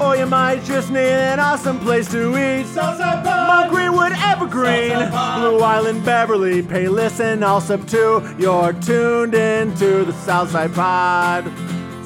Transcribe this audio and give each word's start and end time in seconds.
Or 0.00 0.16
you 0.16 0.26
might 0.26 0.62
just 0.64 0.90
need 0.90 0.98
an 1.00 1.40
awesome 1.40 1.80
place 1.80 2.08
to 2.12 2.30
eat. 2.36 2.66
Southside 2.66 3.24
Pod. 3.24 3.48
Mount 3.48 3.70
Greenwood, 3.70 4.12
Evergreen. 4.12 4.96
Blue 5.10 5.58
Island, 5.58 6.04
Beverly, 6.04 6.62
Pay 6.62 6.88
Listen, 6.88 7.42
all 7.42 7.60
sub 7.60 7.86
two. 7.88 8.22
You're 8.38 8.72
tuned 8.74 9.34
into 9.34 10.04
the 10.04 10.12
Southside 10.12 10.72
Pod. 10.72 11.44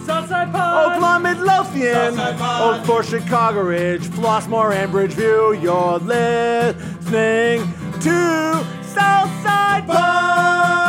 Southside 0.06 0.50
Pod. 0.52 0.92
Oak 0.92 1.02
Lawn, 1.02 1.22
Midlothian, 1.22 2.14
Southside 2.14 2.38
Pod. 2.38 2.80
Oak 2.80 2.86
Forest, 2.86 3.10
Chicago 3.10 3.62
Ridge, 3.62 4.02
Flossmoor, 4.08 4.72
and 4.74 4.90
Bridgeview. 4.92 5.62
You're 5.62 5.98
listening 5.98 7.60
to 8.00 8.64
Southside 8.82 9.86
Pod. 9.86 10.81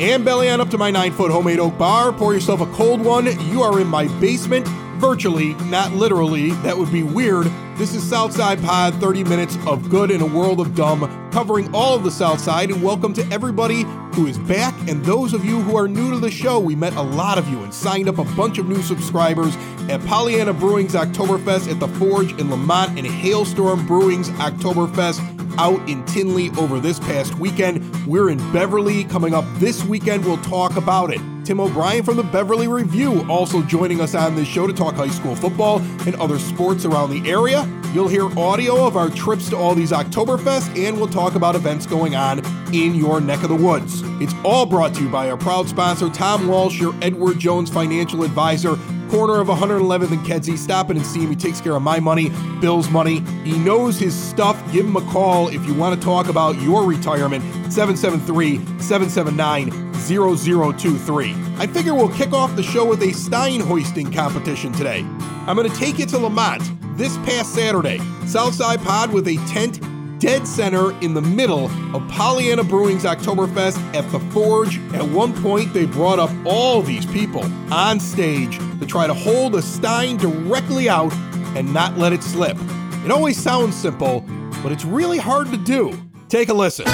And 0.00 0.24
belly 0.24 0.48
on 0.48 0.60
up 0.60 0.70
to 0.70 0.78
my 0.78 0.90
nine 0.90 1.12
foot 1.12 1.30
homemade 1.30 1.58
oak 1.58 1.76
bar. 1.76 2.12
Pour 2.12 2.34
yourself 2.34 2.60
a 2.60 2.66
cold 2.66 3.00
one. 3.00 3.26
You 3.50 3.62
are 3.62 3.78
in 3.80 3.86
my 3.86 4.08
basement. 4.20 4.66
Virtually, 4.98 5.54
not 5.64 5.92
literally. 5.92 6.50
That 6.62 6.78
would 6.78 6.90
be 6.90 7.02
weird. 7.02 7.46
This 7.76 7.94
is 7.94 8.02
Southside 8.02 8.62
Pod, 8.62 8.94
30 9.00 9.24
minutes 9.24 9.56
of 9.66 9.90
good 9.90 10.10
in 10.10 10.20
a 10.20 10.26
world 10.26 10.60
of 10.60 10.74
dumb, 10.74 11.30
covering 11.32 11.74
all 11.74 11.94
of 11.96 12.04
the 12.04 12.10
Southside. 12.10 12.70
And 12.70 12.82
welcome 12.82 13.12
to 13.14 13.26
everybody 13.32 13.82
who 14.14 14.26
is 14.26 14.38
back 14.38 14.74
and 14.88 15.04
those 15.04 15.34
of 15.34 15.44
you 15.44 15.60
who 15.60 15.76
are 15.76 15.88
new 15.88 16.10
to 16.10 16.18
the 16.18 16.30
show. 16.30 16.58
We 16.58 16.74
met 16.76 16.94
a 16.94 17.02
lot 17.02 17.38
of 17.38 17.48
you 17.48 17.62
and 17.62 17.74
signed 17.74 18.08
up 18.08 18.18
a 18.18 18.24
bunch 18.36 18.58
of 18.58 18.68
new 18.68 18.82
subscribers 18.82 19.56
at 19.88 20.00
Pollyanna 20.06 20.52
Brewing's 20.52 20.94
Oktoberfest 20.94 21.70
at 21.70 21.80
the 21.80 21.88
Forge 21.88 22.32
in 22.38 22.48
Lemont 22.48 22.96
and 22.96 23.06
Hailstorm 23.06 23.86
Brewing's 23.86 24.30
Oktoberfest 24.30 25.20
out 25.58 25.86
in 25.88 26.04
Tinley 26.06 26.50
over 26.58 26.80
this 26.80 26.98
past 27.00 27.34
weekend. 27.38 27.82
We're 28.06 28.30
in 28.30 28.38
Beverly 28.52 29.04
coming 29.04 29.32
up 29.32 29.44
this 29.54 29.84
weekend. 29.84 30.24
We'll 30.24 30.38
talk 30.38 30.76
about 30.76 31.12
it. 31.12 31.20
Tim 31.44 31.60
O'Brien 31.60 32.02
from 32.02 32.16
the 32.16 32.24
Beverly 32.24 32.66
Review 32.66 33.24
also 33.30 33.62
joining 33.62 34.00
us 34.00 34.14
on 34.16 34.34
this 34.34 34.48
show 34.48 34.66
to 34.66 34.72
talk 34.72 34.94
high 34.94 35.08
school 35.08 35.36
football 35.36 35.78
and 36.04 36.16
other 36.16 36.38
sports 36.40 36.84
around 36.84 37.10
the 37.10 37.30
area. 37.30 37.68
You'll 37.92 38.08
hear 38.08 38.26
audio 38.38 38.86
of 38.86 38.96
our 38.96 39.08
trips 39.08 39.48
to 39.50 39.56
all 39.56 39.74
these 39.76 39.92
Oktoberfest, 39.92 40.76
and 40.84 40.96
we'll 40.96 41.08
talk 41.08 41.36
about 41.36 41.54
events 41.54 41.86
going 41.86 42.16
on 42.16 42.44
in 42.74 42.94
your 42.96 43.20
neck 43.20 43.42
of 43.44 43.50
the 43.50 43.56
woods. 43.56 44.02
It's 44.20 44.34
all 44.44 44.66
brought 44.66 44.94
to 44.94 45.02
you 45.02 45.08
by 45.08 45.30
our 45.30 45.36
proud 45.36 45.68
sponsor, 45.68 46.08
Tom 46.08 46.48
Walsh, 46.48 46.80
your 46.80 46.94
Edward 47.02 47.38
Jones 47.38 47.70
financial 47.70 48.24
advisor 48.24 48.76
corner 49.12 49.40
of 49.40 49.48
111th 49.48 50.10
and 50.10 50.24
Kedzie. 50.24 50.56
Stop 50.56 50.90
in 50.90 50.96
and 50.96 51.04
see 51.04 51.20
him. 51.20 51.28
He 51.28 51.36
takes 51.36 51.60
care 51.60 51.76
of 51.76 51.82
my 51.82 52.00
money, 52.00 52.30
Bill's 52.62 52.88
money. 52.88 53.20
He 53.44 53.58
knows 53.58 53.98
his 53.98 54.14
stuff. 54.14 54.58
Give 54.72 54.86
him 54.86 54.96
a 54.96 55.02
call 55.12 55.48
if 55.48 55.66
you 55.66 55.74
want 55.74 55.94
to 55.94 56.02
talk 56.02 56.28
about 56.28 56.58
your 56.62 56.84
retirement. 56.86 57.44
773 57.72 58.56
779 58.80 59.70
0023. 59.94 61.34
I 61.56 61.66
figure 61.66 61.94
we'll 61.94 62.10
kick 62.10 62.34
off 62.34 62.54
the 62.54 62.62
show 62.62 62.84
with 62.84 63.02
a 63.02 63.12
Stein 63.12 63.60
hoisting 63.60 64.12
competition 64.12 64.72
today. 64.72 65.00
I'm 65.46 65.56
going 65.56 65.70
to 65.70 65.76
take 65.76 65.98
you 65.98 66.04
to 66.04 66.18
Lemont 66.18 66.62
this 66.98 67.16
past 67.18 67.54
Saturday. 67.54 67.98
Southside 68.26 68.82
Pod 68.82 69.10
with 69.10 69.26
a 69.26 69.36
tent 69.48 69.80
dead 70.18 70.46
center 70.46 70.92
in 71.00 71.14
the 71.14 71.22
middle 71.22 71.70
of 71.96 72.06
Pollyanna 72.08 72.62
Brewing's 72.62 73.04
Oktoberfest 73.04 73.78
at 73.94 74.08
the 74.12 74.20
Forge. 74.32 74.78
At 74.92 75.08
one 75.08 75.32
point, 75.42 75.72
they 75.72 75.86
brought 75.86 76.18
up 76.18 76.30
all 76.44 76.82
these 76.82 77.06
people 77.06 77.42
on 77.72 77.98
stage 77.98 78.58
to 78.80 78.86
try 78.86 79.06
to 79.06 79.14
hold 79.14 79.54
a 79.54 79.62
Stein 79.62 80.18
directly 80.18 80.90
out 80.90 81.12
and 81.56 81.72
not 81.72 81.96
let 81.96 82.12
it 82.12 82.22
slip. 82.22 82.58
It 83.04 83.10
always 83.10 83.42
sounds 83.42 83.74
simple, 83.74 84.20
but 84.62 84.72
it's 84.72 84.84
really 84.84 85.18
hard 85.18 85.50
to 85.50 85.56
do. 85.56 85.98
Take 86.32 86.48
a 86.48 86.54
listen. 86.54 86.86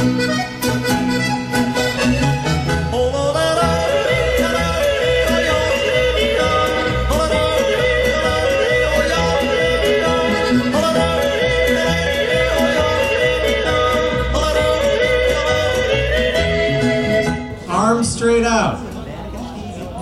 Arms 17.68 18.12
straight 18.12 18.42
out. 18.42 18.80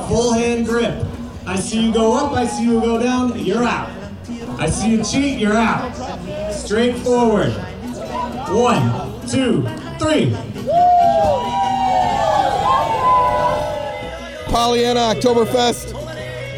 Full 0.08 0.32
hand 0.32 0.64
grip. 0.64 1.04
I 1.44 1.56
see 1.56 1.84
you 1.84 1.92
go 1.92 2.14
up, 2.14 2.32
I 2.32 2.46
see 2.46 2.64
you 2.64 2.80
go 2.80 2.98
down, 2.98 3.38
you're 3.38 3.64
out. 3.64 3.90
I 4.58 4.70
see 4.70 4.92
you 4.92 5.04
cheat, 5.04 5.38
you're 5.38 5.52
out. 5.52 5.92
Straight 6.54 6.96
forward. 6.96 7.52
One, 8.48 9.05
two, 9.30 9.62
three. 9.98 10.30
Pollyanna 14.46 15.00
Oktoberfest. 15.00 15.94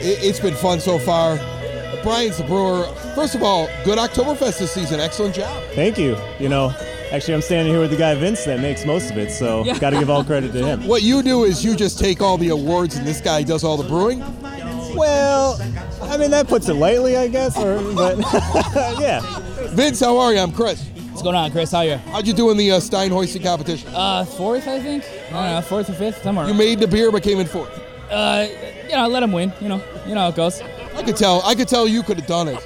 It, 0.01 0.19
it's 0.23 0.41
been 0.41 0.55
fun 0.55 0.81
so 0.81 0.99
far. 0.99 1.37
Brian's 2.03 2.39
the 2.39 2.45
brewer. 2.45 2.85
First 3.15 3.35
of 3.35 3.43
all, 3.43 3.69
good 3.85 3.99
Oktoberfest 3.99 4.59
this 4.59 4.73
season. 4.73 5.01
Excellent 5.01 5.35
job. 5.35 5.63
Thank 5.75 5.99
you. 5.99 6.17
You 6.39 6.49
know, 6.49 6.73
actually, 7.11 7.35
I'm 7.35 7.43
standing 7.43 7.73
here 7.73 7.81
with 7.81 7.91
the 7.91 7.97
guy 7.97 8.15
Vince 8.15 8.45
that 8.45 8.61
makes 8.61 8.85
most 8.85 9.11
of 9.11 9.19
it, 9.19 9.31
so 9.33 9.65
got 9.81 9.91
to 9.91 9.99
give 9.99 10.11
all 10.11 10.23
credit 10.23 10.53
to 10.53 10.65
him. 10.65 10.87
What 10.87 11.03
you 11.03 11.23
do 11.23 11.45
is 11.45 11.65
you 11.65 11.75
just 11.75 11.99
take 11.99 12.21
all 12.21 12.39
the 12.39 12.51
awards 12.51 12.97
and 12.97 13.07
this 13.07 13.21
guy 13.21 13.43
does 13.43 13.65
all 13.65 13.77
the 13.77 13.89
brewing. 13.89 14.21
Well, 14.95 15.61
I 16.03 16.17
mean 16.17 16.31
that 16.31 16.49
puts 16.49 16.69
it 16.69 16.75
lightly, 16.75 17.17
I 17.17 17.29
guess. 17.29 17.57
Or, 17.59 17.79
but 17.95 18.19
yeah, 19.01 19.21
Vince, 19.71 20.01
how 20.01 20.19
are 20.19 20.33
you? 20.33 20.39
I'm 20.39 20.53
Chris. 20.53 20.89
What's 21.19 21.25
going 21.25 21.35
on, 21.35 21.51
Chris? 21.51 21.73
How 21.73 21.79
are 21.79 21.85
you? 21.85 21.97
How'd 21.97 22.29
you 22.29 22.33
do 22.33 22.51
in 22.51 22.57
the 22.57 22.71
uh, 22.71 22.79
Stein 22.79 23.11
hoisting 23.11 23.43
competition? 23.43 23.91
Uh, 23.93 24.25
fourth, 24.25 24.69
I 24.69 24.79
think. 24.79 25.05
I 25.33 25.55
know, 25.55 25.63
fourth 25.63 25.91
or 25.91 25.95
fifth, 25.95 26.23
somewhere. 26.23 26.47
You 26.47 26.55
made 26.55 26.79
the 26.79 26.87
beer 26.87 27.11
but 27.11 27.25
came 27.25 27.41
in 27.41 27.49
fourth. 27.49 27.77
uh, 28.09 28.47
you 28.85 28.95
know, 28.95 29.09
let 29.09 29.25
him 29.25 29.33
win. 29.33 29.53
You 29.61 29.69
know, 29.69 29.83
you 30.07 30.15
know 30.15 30.21
how 30.21 30.29
it 30.29 30.37
goes. 30.37 30.61
I 30.95 31.03
could 31.03 31.17
tell. 31.17 31.43
I 31.43 31.57
could 31.57 31.67
tell 31.67 31.89
you 31.89 32.05
could 32.05 32.19
have 32.19 32.29
done 32.29 32.47
it. 32.47 32.65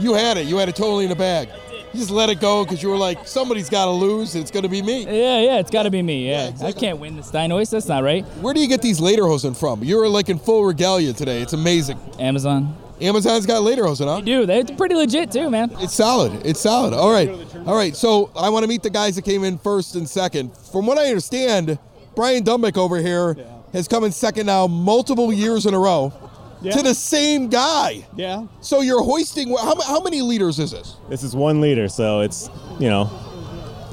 You 0.00 0.14
had 0.14 0.36
it. 0.36 0.46
You 0.48 0.56
had 0.56 0.68
it 0.68 0.74
totally 0.74 1.04
in 1.04 1.10
the 1.10 1.14
bag. 1.14 1.48
You 1.92 2.00
just 2.00 2.10
let 2.10 2.28
it 2.28 2.40
go 2.40 2.64
because 2.64 2.82
you 2.82 2.88
were 2.88 2.96
like, 2.96 3.24
somebody's 3.24 3.70
got 3.70 3.84
to 3.84 3.92
lose, 3.92 4.34
and 4.34 4.42
it's 4.42 4.50
going 4.50 4.64
to 4.64 4.68
be 4.68 4.82
me. 4.82 5.04
Yeah, 5.04 5.38
yeah, 5.38 5.58
it's 5.60 5.70
got 5.70 5.84
to 5.84 5.90
be 5.92 6.02
me. 6.02 6.28
Yeah, 6.28 6.48
exactly. 6.48 6.66
I 6.66 6.72
can't 6.72 6.98
win 6.98 7.14
the 7.14 7.22
Steinhoist. 7.22 7.70
That's 7.70 7.86
not 7.86 8.02
right. 8.02 8.24
Where 8.40 8.52
do 8.52 8.60
you 8.60 8.66
get 8.66 8.82
these 8.82 8.98
lederhosen 8.98 9.56
from? 9.56 9.84
You 9.84 9.98
were 9.98 10.08
like 10.08 10.28
in 10.28 10.40
full 10.40 10.64
regalia 10.64 11.12
today. 11.12 11.40
It's 11.40 11.52
amazing. 11.52 12.00
Amazon. 12.18 12.76
Amazon's 13.00 13.46
got 13.46 13.62
lederhosen, 13.62 14.06
huh? 14.06 14.20
Dude, 14.20 14.48
they're 14.48 14.64
pretty 14.64 14.94
legit 14.94 15.30
too, 15.32 15.50
man. 15.50 15.70
It's 15.78 15.94
solid. 15.94 16.44
It's 16.46 16.60
solid. 16.60 16.92
All 16.94 17.10
right. 17.12 17.28
All 17.66 17.74
right. 17.74 17.96
So 17.96 18.30
I 18.36 18.48
want 18.48 18.62
to 18.64 18.68
meet 18.68 18.82
the 18.82 18.90
guys 18.90 19.16
that 19.16 19.22
came 19.24 19.42
in 19.44 19.58
first 19.58 19.94
and 19.96 20.08
second. 20.08 20.56
From 20.56 20.86
what 20.86 20.98
I 20.98 21.06
understand, 21.08 21.78
Brian 22.14 22.44
Dumbick 22.44 22.76
over 22.76 22.98
here 22.98 23.36
has 23.72 23.88
come 23.88 24.04
in 24.04 24.12
second 24.12 24.46
now 24.46 24.66
multiple 24.66 25.32
years 25.32 25.66
in 25.66 25.74
a 25.74 25.78
row 25.78 26.12
Yeah. 26.60 26.72
to 26.72 26.82
the 26.82 26.94
same 26.94 27.48
guy. 27.48 28.04
yeah. 28.14 28.46
So 28.60 28.82
you're 28.82 29.02
hoisting. 29.02 29.48
How, 29.48 29.80
how 29.82 30.00
many 30.00 30.22
liters 30.22 30.58
is 30.60 30.70
this? 30.70 30.96
This 31.08 31.22
is 31.24 31.34
one 31.34 31.60
liter, 31.60 31.88
so 31.88 32.20
it's 32.20 32.50
you 32.78 32.88
know 32.88 33.10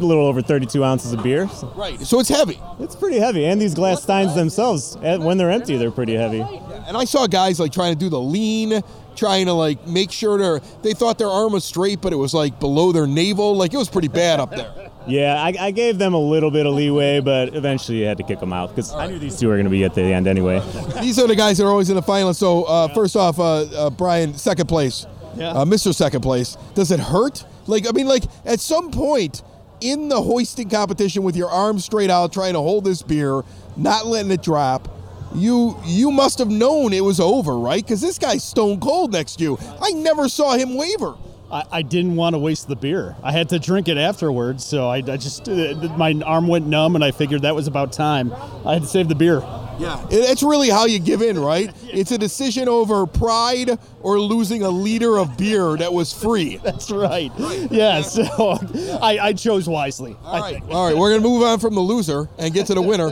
a 0.02 0.06
little 0.06 0.26
over 0.26 0.42
32 0.42 0.84
ounces 0.84 1.14
of 1.14 1.22
beer. 1.24 1.48
So 1.50 1.68
Right. 1.76 2.00
So 2.02 2.20
it's 2.20 2.30
heavy. 2.30 2.60
it's 2.80 2.96
pretty 2.96 3.20
heavy, 3.20 3.46
and 3.46 3.62
these 3.62 3.74
glass 3.74 4.02
steins 4.04 4.36
themselves, 4.36 4.98
when 5.02 5.38
they're 5.38 5.52
empty, 5.52 5.78
they're 5.78 5.92
pretty 5.92 6.16
heavy. 6.16 6.42
And 6.88 6.98
I 6.98 7.06
saw 7.06 7.28
guys 7.28 7.60
like 7.60 7.72
trying 7.72 7.94
to 7.94 8.00
do 8.00 8.10
the 8.10 8.20
lean, 8.20 8.82
trying 9.16 9.46
to 9.46 9.54
like 9.54 9.86
make 9.88 10.12
sure 10.12 10.38
they're, 10.38 10.60
they 10.82 10.94
thought 10.94 11.18
their 11.20 11.30
arm 11.30 11.54
was 11.54 11.64
straight, 11.66 12.02
but 12.02 12.14
it 12.14 12.18
was 12.18 12.34
like 12.34 12.60
below 12.60 12.92
their 12.92 13.06
navel. 13.08 13.56
Like 13.56 13.74
it 13.74 13.78
was 13.78 13.90
pretty 13.90 14.08
bad 14.08 14.40
up 14.40 14.52
there. 14.56 14.74
Yeah, 15.08 15.42
I, 15.42 15.56
I 15.60 15.72
gave 15.72 15.98
them 15.98 16.14
a 16.14 16.20
little 16.20 16.52
bit 16.52 16.68
of 16.68 16.76
leeway, 16.76 17.20
but 17.20 17.56
eventually 17.56 18.06
I 18.06 18.10
had 18.10 18.18
to 18.18 18.24
kick 18.24 18.40
them 18.40 18.54
out 18.54 18.70
because 18.70 18.94
I 18.94 19.08
knew 19.08 19.18
these 19.18 19.40
two 19.40 19.48
were 19.48 19.56
going 19.56 19.64
to 19.64 19.70
be 19.72 19.84
at 19.84 19.96
the 19.96 20.04
end 20.04 20.28
anyway. 20.28 20.60
These 21.02 21.18
are 21.18 21.26
the 21.26 21.38
guys 21.38 21.58
that 21.58 21.64
are 21.66 21.70
always 21.72 21.90
in 21.90 21.96
the 21.96 22.02
final. 22.02 22.32
So 22.32 22.66
uh, 22.66 22.90
first 22.94 23.16
off, 23.16 23.40
uh, 23.40 23.62
uh, 23.62 23.90
Brian, 23.90 24.36
second 24.36 24.68
place, 24.68 25.08
Yeah. 25.36 25.52
uh, 25.52 25.66
Mr. 25.66 25.96
Second 25.96 26.22
Place. 26.22 26.58
Does 26.76 26.92
it 26.92 27.00
hurt? 27.00 27.44
Like 27.66 27.88
I 27.88 27.92
mean, 27.92 28.08
like 28.08 28.24
at 28.46 28.60
some 28.60 28.92
point 28.92 29.42
in 29.82 30.10
the 30.10 30.22
hoisting 30.22 30.70
competition 30.70 31.24
with 31.24 31.36
your 31.36 31.50
arms 31.50 31.86
straight 31.86 32.10
out, 32.10 32.34
trying 32.34 32.54
to 32.54 32.60
hold 32.60 32.84
this 32.84 33.02
beer, 33.02 33.44
not 33.78 34.06
letting 34.06 34.32
it 34.32 34.42
drop. 34.42 34.88
You 35.36 35.78
you 35.86 36.12
must 36.12 36.40
have 36.40 36.50
known 36.50 36.92
it 36.92 37.04
was 37.04 37.20
over, 37.20 37.58
right? 37.58 37.84
Because 37.84 38.02
this 38.02 38.18
guy's 38.18 38.44
stone 38.44 38.80
cold 38.80 39.12
next 39.12 39.36
to 39.38 39.44
you. 39.44 39.60
I 39.82 39.92
never 39.92 40.28
saw 40.28 40.54
him 40.54 40.76
waver. 40.76 41.16
I, 41.52 41.64
I 41.72 41.82
didn't 41.82 42.16
want 42.16 42.34
to 42.36 42.38
waste 42.38 42.68
the 42.68 42.76
beer. 42.76 43.16
I 43.24 43.32
had 43.32 43.50
to 43.50 43.60
drink 43.60 43.88
it 43.88 43.98
afterwards, 43.98 44.64
so 44.64 44.88
I, 44.88 44.98
I 44.98 45.18
just 45.18 45.48
uh, 45.50 45.74
my 45.98 46.20
arm 46.26 46.48
went 46.48 46.68
numb, 46.68 46.96
and 46.96 47.04
I 47.04 47.12
figured 47.12 47.42
that 47.44 47.56
was 47.56 47.68
about 47.68 47.92
time. 47.92 48.34
I 48.66 48.74
had 48.74 48.84
to 48.84 48.88
save 48.88 49.08
the 49.08 49.16
beer. 49.16 49.42
Yeah, 49.80 50.06
it's 50.12 50.44
really 50.44 50.70
how 50.70 50.86
you 50.86 51.00
give 51.00 51.22
in, 51.22 51.40
right? 51.40 51.74
It's 51.92 52.12
a 52.12 52.20
decision 52.20 52.70
over 52.70 53.08
pride 53.08 53.80
or 54.02 54.20
losing 54.20 54.62
a 54.62 54.70
liter 54.70 55.18
of 55.18 55.36
beer 55.38 55.76
that 55.78 55.92
was 55.92 56.14
free. 56.14 56.58
That's 56.64 56.92
right. 56.92 57.32
Yeah, 57.72 58.02
so 58.02 58.58
I, 59.02 59.18
I 59.20 59.34
chose 59.34 59.68
wisely. 59.68 60.16
All 60.24 60.40
right, 60.40 60.62
all 60.70 60.86
right. 60.88 60.96
We're 60.96 61.12
gonna 61.12 61.28
move 61.28 61.42
on 61.44 61.60
from 61.60 61.76
the 61.76 61.82
loser 61.82 62.30
and 62.38 62.54
get 62.54 62.68
to 62.68 62.74
the 62.74 62.82
winner. 62.82 63.10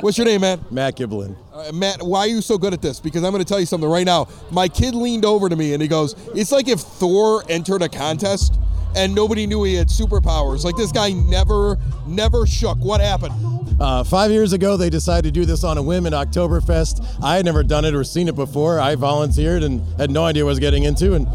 What's 0.00 0.16
your 0.16 0.26
name, 0.26 0.40
man? 0.40 0.64
Matt 0.70 0.96
Giblin. 0.96 1.36
Uh, 1.56 1.72
Matt, 1.72 2.02
why 2.02 2.20
are 2.20 2.26
you 2.26 2.42
so 2.42 2.58
good 2.58 2.74
at 2.74 2.82
this? 2.82 3.00
Because 3.00 3.24
I'm 3.24 3.32
going 3.32 3.42
to 3.42 3.48
tell 3.48 3.58
you 3.58 3.64
something 3.64 3.88
right 3.88 4.04
now. 4.04 4.28
My 4.50 4.68
kid 4.68 4.94
leaned 4.94 5.24
over 5.24 5.48
to 5.48 5.56
me 5.56 5.72
and 5.72 5.80
he 5.80 5.88
goes, 5.88 6.14
"It's 6.34 6.52
like 6.52 6.68
if 6.68 6.80
Thor 6.80 7.44
entered 7.48 7.80
a 7.80 7.88
contest 7.88 8.58
and 8.94 9.14
nobody 9.14 9.46
knew 9.46 9.64
he 9.64 9.74
had 9.74 9.88
superpowers. 9.88 10.64
Like 10.64 10.76
this 10.76 10.92
guy 10.92 11.12
never, 11.12 11.78
never 12.06 12.46
shook. 12.46 12.76
What 12.78 13.00
happened?" 13.00 13.32
Uh, 13.80 14.04
five 14.04 14.30
years 14.30 14.52
ago, 14.52 14.76
they 14.76 14.90
decided 14.90 15.32
to 15.32 15.40
do 15.40 15.46
this 15.46 15.64
on 15.64 15.78
a 15.78 15.82
whim 15.82 16.06
at 16.06 16.12
Oktoberfest. 16.12 17.22
I 17.22 17.36
had 17.36 17.46
never 17.46 17.62
done 17.62 17.86
it 17.86 17.94
or 17.94 18.04
seen 18.04 18.28
it 18.28 18.36
before. 18.36 18.78
I 18.78 18.94
volunteered 18.94 19.62
and 19.62 19.82
had 19.98 20.10
no 20.10 20.24
idea 20.24 20.44
what 20.44 20.50
I 20.50 20.52
was 20.52 20.60
getting 20.60 20.84
into. 20.84 21.14
And 21.14 21.26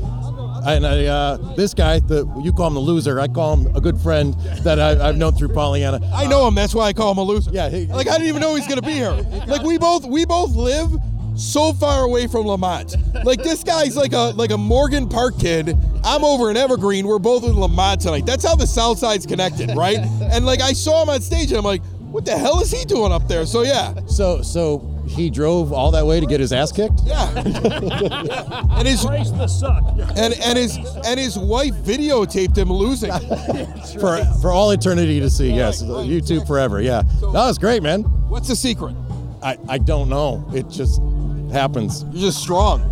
and 0.65 0.85
I, 0.85 1.05
uh, 1.05 1.37
this 1.55 1.73
guy, 1.73 1.99
the 1.99 2.25
you 2.43 2.51
call 2.53 2.67
him 2.67 2.73
the 2.75 2.79
loser, 2.79 3.19
I 3.19 3.27
call 3.27 3.55
him 3.57 3.75
a 3.75 3.81
good 3.81 3.97
friend 3.99 4.33
that 4.63 4.79
I, 4.79 5.09
I've 5.09 5.17
known 5.17 5.33
through 5.33 5.49
Pollyanna. 5.49 5.99
I 6.13 6.27
know 6.27 6.47
him. 6.47 6.55
That's 6.55 6.73
why 6.75 6.85
I 6.87 6.93
call 6.93 7.11
him 7.11 7.17
a 7.17 7.23
loser. 7.23 7.51
Yeah, 7.53 7.69
he- 7.69 7.87
like 7.87 8.07
I 8.07 8.13
didn't 8.13 8.27
even 8.27 8.41
know 8.41 8.55
he's 8.55 8.67
to 8.67 8.81
be 8.81 8.93
here. 8.93 9.11
Like 9.47 9.63
we 9.63 9.77
both, 9.77 10.05
we 10.05 10.25
both 10.25 10.55
live 10.55 10.89
so 11.35 11.73
far 11.73 12.03
away 12.03 12.27
from 12.27 12.45
Lemont. 12.45 12.95
Like 13.23 13.41
this 13.41 13.63
guy's 13.63 13.95
like 13.95 14.13
a 14.13 14.33
like 14.35 14.51
a 14.51 14.57
Morgan 14.57 15.07
Park 15.09 15.39
kid. 15.39 15.77
I'm 16.03 16.23
over 16.23 16.49
in 16.51 16.57
Evergreen. 16.57 17.05
We're 17.07 17.19
both 17.19 17.43
in 17.43 17.55
Lemont 17.55 18.01
tonight. 18.01 18.25
That's 18.25 18.43
how 18.45 18.55
the 18.55 18.67
South 18.67 18.99
Side's 18.99 19.25
connected, 19.25 19.75
right? 19.75 19.97
And 19.97 20.45
like 20.45 20.61
I 20.61 20.73
saw 20.73 21.03
him 21.03 21.09
on 21.09 21.21
stage, 21.21 21.49
and 21.49 21.57
I'm 21.57 21.63
like, 21.63 21.81
what 22.11 22.25
the 22.25 22.37
hell 22.37 22.61
is 22.61 22.71
he 22.71 22.83
doing 22.85 23.11
up 23.11 23.27
there? 23.27 23.45
So 23.45 23.61
yeah, 23.63 23.93
So 24.05 24.41
so 24.41 24.79
he 25.07 25.29
drove 25.29 25.73
all 25.73 25.91
that 25.91 26.05
way 26.05 26.19
to 26.19 26.25
get 26.25 26.39
his 26.39 26.53
ass 26.53 26.71
kicked. 26.71 27.01
yeah. 27.05 27.27
and 27.35 28.87
his 28.87 29.03
and 29.05 30.33
and 30.33 30.57
his 30.57 30.77
and 31.05 31.19
his 31.19 31.37
wife 31.37 31.73
videotaped 31.75 32.57
him 32.57 32.71
losing. 32.71 33.11
for 33.99 34.23
for 34.41 34.51
all 34.51 34.71
eternity 34.71 35.19
to 35.19 35.29
see. 35.29 35.51
Yes, 35.53 35.81
YouTube 35.83 36.45
forever. 36.47 36.81
Yeah, 36.81 37.01
that 37.21 37.33
was 37.33 37.57
great, 37.57 37.81
man. 37.83 38.03
What's 38.29 38.47
the 38.47 38.55
secret? 38.55 38.95
I 39.43 39.57
I 39.67 39.77
don't 39.77 40.09
know. 40.09 40.45
It 40.53 40.69
just 40.69 41.01
happens. 41.51 42.03
You're 42.11 42.21
just 42.29 42.41
strong. 42.41 42.89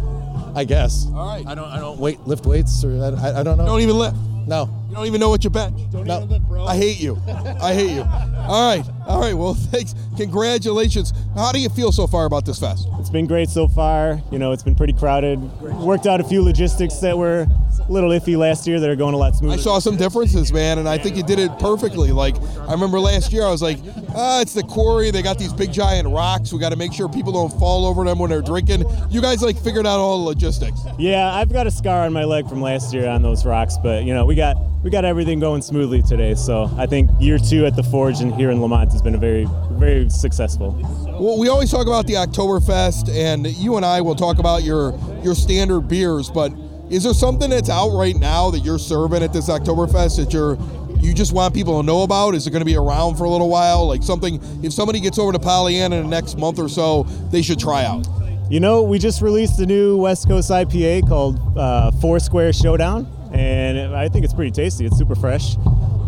I 0.56 0.63
guess. 0.63 1.06
All 1.13 1.27
right. 1.27 1.45
I 1.45 1.54
don't 1.54 1.69
I 1.69 1.80
don't 1.80 2.00
wait 2.00 2.19
lift 2.21 2.45
weights 2.45 2.83
or 2.83 2.92
I, 3.04 3.10
I, 3.30 3.39
I 3.42 3.44
don't 3.44 3.57
know. 3.57 3.66
Don't 3.66 3.81
even 3.81 3.98
lift. 3.98 4.16
no. 4.48 4.69
You 4.89 4.95
don't 4.95 5.06
even 5.06 5.19
know 5.19 5.30
what 5.30 5.44
you 5.44 5.51
bench. 5.51 5.80
No. 5.94 6.27
I 6.68 6.75
hate 6.75 7.00
you. 7.00 7.21
I 7.62 7.74
hate 7.75 7.91
you. 7.91 8.01
All 8.01 8.75
right. 8.75 8.83
All 9.06 9.21
right. 9.21 9.36
Well, 9.36 9.53
thanks. 9.71 9.94
Congratulations. 10.18 11.13
How 11.36 11.51
do 11.51 11.59
you 11.59 11.69
feel 11.69 11.91
so 11.91 12.07
far 12.07 12.25
about 12.25 12.45
this 12.45 12.59
fest? 12.59 12.88
It's 13.00 13.12
been 13.12 13.27
great 13.27 13.50
so 13.50 13.68
far. 13.68 14.19
You 14.31 14.39
know, 14.39 14.51
it's 14.51 14.63
been 14.63 14.74
pretty 14.75 14.94
crowded. 14.94 15.39
Worked 15.62 16.07
out 16.07 16.19
a 16.21 16.24
few 16.24 16.41
logistics 16.41 16.95
that 16.95 17.15
were 17.18 17.41
a 17.41 17.69
little 17.89 18.12
iffy 18.12 18.38
last 18.38 18.68
year 18.68 18.80
that 18.80 18.89
are 18.89 18.95
going 18.95 19.13
a 19.13 19.18
lot 19.18 19.36
smoother. 19.36 19.56
I 19.56 19.57
saw 19.57 19.80
some 19.80 19.97
differences, 19.97 20.53
man, 20.53 20.77
and 20.77 20.88
I 20.88 20.97
think 20.97 21.18
you 21.18 21.24
did 21.24 21.39
it 21.39 21.51
perfectly. 21.59 22.12
Like 22.12 22.36
I 22.68 22.71
remember 22.71 23.00
last 23.00 23.33
year, 23.33 23.44
I 23.44 23.51
was 23.51 23.62
like, 23.62 23.80
"Ah, 24.15 24.41
it's 24.41 24.53
the 24.53 24.63
quarry. 24.63 25.12
They 25.12 25.21
got 25.21 25.38
these 25.38 25.53
big 25.53 25.71
giant 25.74 26.07
rocks. 26.07 26.53
We 26.53 26.59
got 26.59 26.69
to 26.69 26.75
make 26.75 26.94
sure 26.94 27.09
people 27.09 27.31
don't 27.31 27.51
fall 27.59 27.86
over 27.86 28.03
them 28.03 28.19
when 28.19 28.30
they're 28.30 28.41
drinking." 28.41 28.83
You 29.09 29.21
guys 29.21 29.41
like 29.41 29.59
figured 29.59 29.88
out 29.88 30.00
all 30.00 30.19
the 30.19 30.25
logistics. 30.25 30.80
Yeah, 30.97 31.33
I've 31.33 31.51
got 31.51 31.68
a 31.68 31.71
scar 31.71 32.06
on 32.06 32.13
my 32.13 32.24
leg 32.24 32.47
from 32.47 32.62
last 32.62 32.94
year 32.94 33.07
on 33.07 33.21
those 33.21 33.45
rocks, 33.45 33.77
but 33.81 34.03
you 34.03 34.13
know, 34.13 34.25
we 34.25 34.35
got 34.35 34.56
we 34.83 34.89
got 34.89 35.03
everything 35.03 35.39
going 35.39 35.62
smoothly 35.62 36.01
today. 36.01 36.35
So 36.35 36.69
I 36.77 36.85
think 36.85 37.09
year 37.19 37.38
two 37.38 37.65
at 37.65 37.75
the 37.75 37.83
Forge 37.83 38.21
and 38.21 38.33
here 38.33 38.51
in 38.51 38.59
Lemont 38.59 38.92
has 38.92 39.01
been 39.01 39.15
a 39.15 39.19
very 39.19 39.47
very 39.71 40.09
successful. 40.09 40.77
Well, 41.19 41.38
we 41.38 41.47
always 41.50 41.71
talk 41.71 41.88
about 41.88 42.06
the 42.06 42.13
Oktoberfest, 42.13 43.09
and 43.13 43.47
you 43.47 43.77
and 43.77 43.85
I 43.85 44.01
will 44.01 44.15
talk 44.15 44.39
about 44.39 44.63
your 44.63 44.97
your 45.24 45.35
standard 45.35 45.81
beers. 45.88 46.30
But 46.30 46.53
is 46.89 47.03
there 47.03 47.13
something 47.13 47.50
that's 47.50 47.69
out 47.69 47.95
right 47.95 48.15
now 48.15 48.50
that 48.51 48.59
you're 48.59 48.80
serving 48.80 49.24
at 49.24 49.31
this 49.33 49.50
Oktoberfest 49.50 50.18
that 50.18 50.33
you're 50.33 50.57
you 51.01 51.13
just 51.13 51.31
want 51.31 51.53
people 51.53 51.80
to 51.80 51.86
know 51.86 52.03
about? 52.03 52.36
Is 52.36 52.45
it 52.45 52.51
going 52.51 52.62
to 52.62 52.65
be 52.65 52.75
around 52.75 53.15
for 53.15 53.24
a 53.24 53.30
little 53.30 53.50
while? 53.50 53.88
Like 53.88 54.03
something, 54.03 54.39
if 54.63 54.74
somebody 54.74 55.00
gets 55.00 55.18
over 55.18 55.31
to 55.31 55.39
Pollyanna 55.39 55.95
in 55.95 56.03
the 56.03 56.09
next 56.09 56.38
month 56.38 56.59
or 56.59 56.68
so, 56.68 57.03
they 57.31 57.41
should 57.41 57.59
try 57.59 57.86
out. 57.86 58.06
You 58.50 58.59
know, 58.59 58.83
we 58.83 59.00
just 59.00 59.21
released 59.21 59.59
a 59.59 59.65
new 59.65 59.97
West 59.97 60.27
Coast 60.27 60.50
IPA 60.50 61.07
called 61.07 61.39
uh, 61.57 61.91
Four 62.01 62.19
Square 62.19 62.53
Showdown, 62.53 63.07
and 63.31 63.95
I 63.95 64.09
think 64.09 64.25
it's 64.25 64.33
pretty 64.33 64.51
tasty. 64.51 64.85
It's 64.85 64.97
super 64.97 65.15
fresh. 65.15 65.56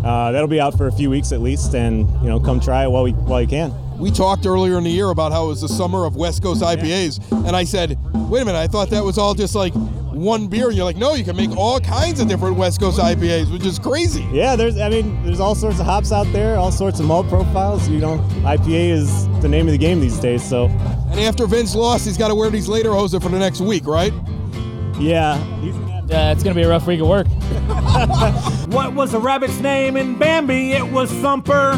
Uh, 0.04 0.32
that'll 0.32 0.48
be 0.48 0.60
out 0.60 0.76
for 0.76 0.88
a 0.88 0.92
few 0.92 1.10
weeks 1.10 1.32
at 1.32 1.40
least, 1.40 1.76
and 1.76 2.10
you 2.22 2.28
know, 2.28 2.40
come 2.40 2.60
try 2.60 2.84
it 2.84 2.90
while 2.90 3.04
we 3.04 3.12
while 3.12 3.42
you 3.42 3.48
can. 3.48 3.72
We 4.00 4.10
talked 4.10 4.48
earlier 4.48 4.80
in 4.80 4.84
the 4.84 4.90
year 4.90 5.12
about 5.12 5.32
how 5.32 5.46
it 5.46 5.50
was 5.50 5.62
the 5.62 5.70
summer 5.70 6.06
of 6.06 6.16
West 6.16 6.42
Coast 6.42 6.64
IPAs, 6.64 7.32
and 7.46 7.56
I 7.56 7.64
said, 7.64 8.00
wait 8.14 8.42
a 8.42 8.46
minute, 8.46 8.58
I 8.58 8.66
thought 8.66 8.90
that 8.90 9.04
was 9.04 9.20
all 9.20 9.36
just 9.36 9.54
like 9.54 9.74
one 10.22 10.48
beer. 10.48 10.68
And 10.68 10.76
you're 10.76 10.86
like, 10.86 10.98
no, 10.98 11.14
you 11.16 11.24
can 11.24 11.36
make 11.36 11.56
all 11.58 11.80
kinds 11.80 12.20
of 12.20 12.28
different 12.28 12.56
West 12.56 12.80
Coast 12.80 13.00
IPAs, 13.00 13.52
which 13.52 13.66
is 13.66 13.80
crazy. 13.80 14.28
Yeah, 14.32 14.56
there's 14.56 14.80
I 14.80 14.90
mean, 14.90 15.22
there's 15.24 15.40
all 15.40 15.56
sorts 15.56 15.80
of 15.80 15.86
hops 15.86 16.12
out 16.12 16.32
there, 16.32 16.58
all 16.58 16.72
sorts 16.72 17.00
of 17.00 17.06
malt 17.06 17.28
profiles. 17.28 17.88
You 17.90 18.00
know, 18.00 18.18
IPA 18.44 18.92
is 18.92 19.28
the 19.42 19.50
name 19.50 19.68
of 19.68 19.72
the 19.72 19.78
game 19.78 20.00
these 20.00 20.20
days. 20.20 20.44
So, 20.44 20.66
And 20.66 21.20
after 21.20 21.46
Vince 21.48 21.76
lost, 21.76 22.06
he's 22.06 22.18
got 22.18 22.28
to 22.30 22.36
wear 22.36 22.50
these 22.50 22.68
lederhosen 22.68 23.22
for 23.22 23.30
the 23.30 23.40
next 23.40 23.62
week, 23.62 23.86
right? 23.86 24.14
yeah, 25.00 25.38
he's 25.62 25.76
Yeah, 26.08 26.32
it's 26.32 26.44
gonna 26.44 26.56
be 26.56 26.62
a 26.64 26.70
rough 26.70 26.86
week 26.88 27.00
of 27.02 27.08
work. 27.08 27.28
What 28.72 28.94
was 28.94 29.12
the 29.12 29.20
rabbit's 29.20 29.60
name 29.60 29.98
in 29.98 30.18
Bambi? 30.18 30.72
It 30.72 30.92
was 30.92 31.12
Thumper. 31.12 31.76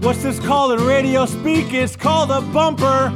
What's 0.00 0.22
this 0.22 0.38
called 0.38 0.78
in 0.78 0.86
radio 0.86 1.26
speak? 1.26 1.72
It's 1.74 1.96
called 1.96 2.30
a 2.30 2.40
bumper. 2.52 3.10